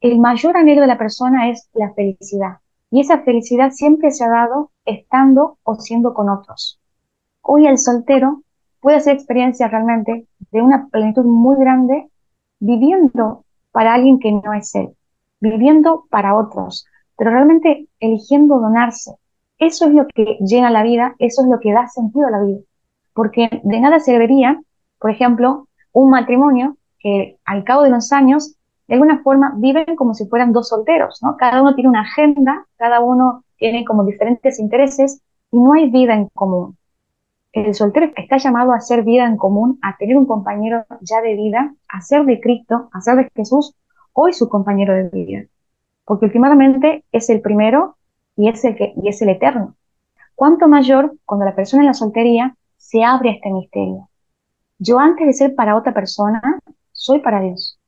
[0.01, 2.59] El mayor anhelo de la persona es la felicidad,
[2.93, 6.79] y esa felicidad siempre se ha dado estando o siendo con otros.
[7.41, 8.43] Hoy el soltero
[8.81, 12.11] puede hacer experiencia realmente de una plenitud muy grande
[12.61, 14.91] viviendo para alguien que no es él,
[15.41, 16.87] viviendo para otros,
[17.17, 19.13] pero realmente eligiendo donarse.
[19.59, 22.43] Eso es lo que llena la vida, eso es lo que da sentido a la
[22.43, 22.61] vida.
[23.15, 24.61] Porque de nada serviría,
[24.99, 28.55] por ejemplo, un matrimonio que al cabo de los años
[28.93, 31.39] de alguna forma viven como si fueran dos solteros, ¿no?
[31.39, 36.13] Cada uno tiene una agenda, cada uno tiene como diferentes intereses y no hay vida
[36.13, 36.77] en común.
[37.53, 41.35] El soltero está llamado a hacer vida en común, a tener un compañero ya de
[41.37, 43.75] vida, a ser de Cristo, a ser de Jesús,
[44.13, 45.45] hoy su compañero de vida.
[46.05, 47.97] Porque últimamente es el primero
[48.37, 49.75] y es el, que, y es el eterno.
[50.35, 54.11] Cuánto mayor cuando la persona en la soltería se abre a este misterio.
[54.79, 56.61] Yo antes de ser para otra persona,
[56.93, 57.79] soy para Dios.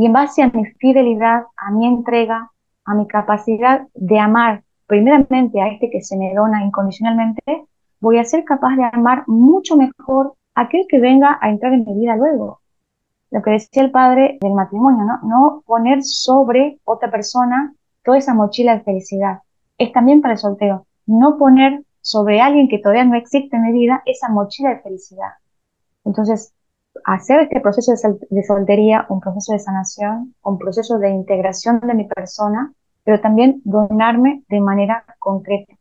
[0.00, 2.50] Y en base a mi fidelidad, a mi entrega,
[2.86, 7.66] a mi capacidad de amar primeramente a este que se me dona incondicionalmente,
[8.00, 11.84] voy a ser capaz de amar mucho mejor a aquel que venga a entrar en
[11.84, 12.62] mi vida luego.
[13.30, 15.18] Lo que decía el padre del matrimonio, ¿no?
[15.22, 19.40] No poner sobre otra persona toda esa mochila de felicidad.
[19.76, 20.86] Es también para el soltero.
[21.04, 25.32] No poner sobre alguien que todavía no existe en mi vida esa mochila de felicidad.
[26.06, 26.54] Entonces,
[27.04, 27.92] hacer este proceso
[28.30, 32.72] de soltería un proceso de sanación, un proceso de integración de mi persona,
[33.04, 35.74] pero también donarme de manera concreta.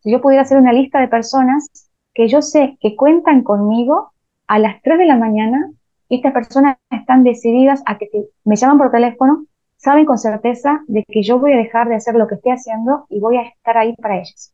[0.00, 1.68] Si yo pudiera hacer una lista de personas
[2.14, 4.12] que yo sé que cuentan conmigo
[4.46, 5.70] a las 3 de la mañana,
[6.08, 8.08] estas personas están decididas a que
[8.44, 9.44] me llaman por teléfono,
[9.76, 13.06] saben con certeza de que yo voy a dejar de hacer lo que estoy haciendo
[13.08, 14.52] y voy a estar ahí para ellas.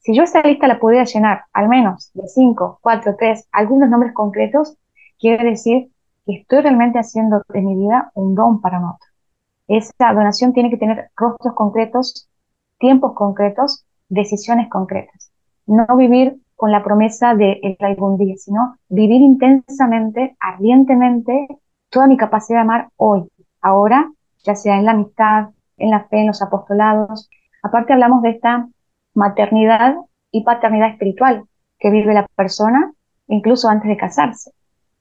[0.00, 4.12] Si yo esa lista la pudiera llenar, al menos de 5, 4, 3, algunos nombres
[4.12, 4.76] concretos,
[5.18, 5.90] quiere decir
[6.26, 9.08] que estoy realmente haciendo de mi vida un don para otro.
[9.66, 12.28] Esa donación tiene que tener rostros concretos,
[12.78, 15.30] tiempos concretos, decisiones concretas.
[15.66, 21.46] No vivir con la promesa de el algún día, sino vivir intensamente, ardientemente,
[21.90, 23.28] toda mi capacidad de amar hoy,
[23.60, 24.10] ahora,
[24.44, 27.28] ya sea en la amistad, en la fe, en los apostolados.
[27.62, 28.68] Aparte hablamos de esta
[29.14, 29.96] maternidad
[30.30, 31.44] y paternidad espiritual
[31.78, 32.92] que vive la persona
[33.28, 34.52] incluso antes de casarse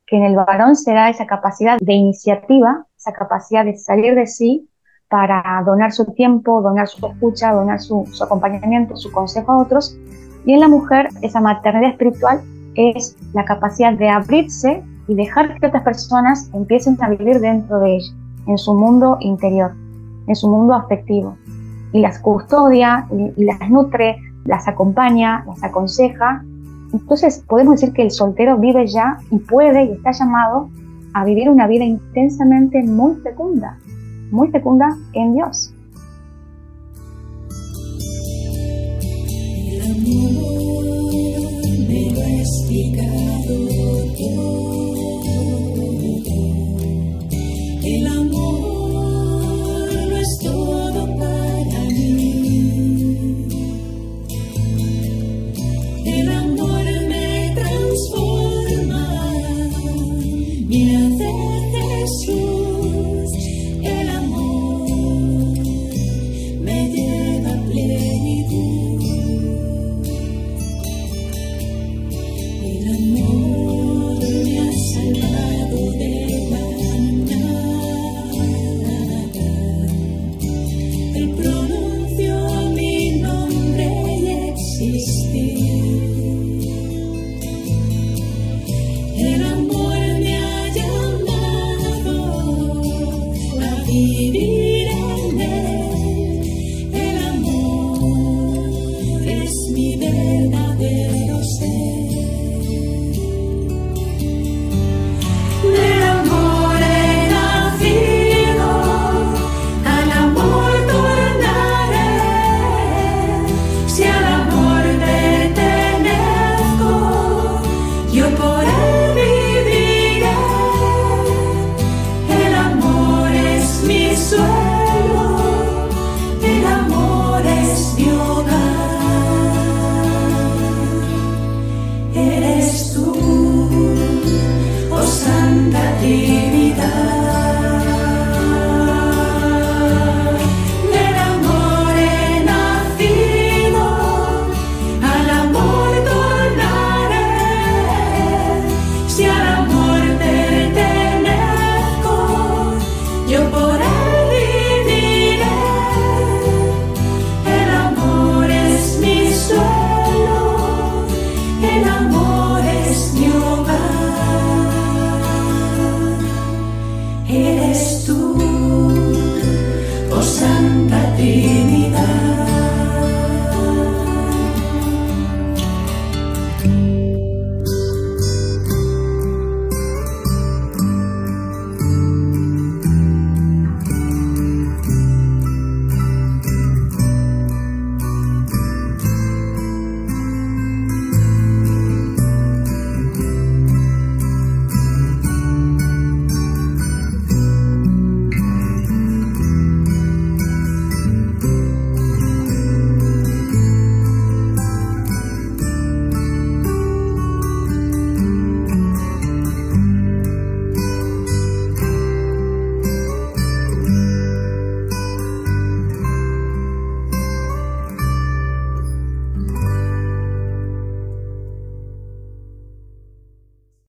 [0.07, 4.25] que en el varón se da esa capacidad de iniciativa, esa capacidad de salir de
[4.25, 4.69] sí
[5.09, 9.97] para donar su tiempo, donar su escucha, donar su, acompañamiento, su consejo a otros.
[10.45, 12.41] Y en la mujer, esa maternidad espiritual
[12.75, 17.97] es la capacidad de abrirse y dejar que otras personas empiecen a vivir dentro de
[17.97, 18.13] ella,
[18.47, 19.73] en su mundo interior,
[20.27, 21.37] en su mundo afectivo.
[21.91, 26.43] Y las custodia, y las nutre, las acompaña, las aconseja
[26.93, 30.69] entonces podemos decir que el soltero vive ya y puede y está llamado
[31.13, 33.77] a vivir una vida intensamente muy fecunda,
[34.31, 35.73] muy fecunda en Dios.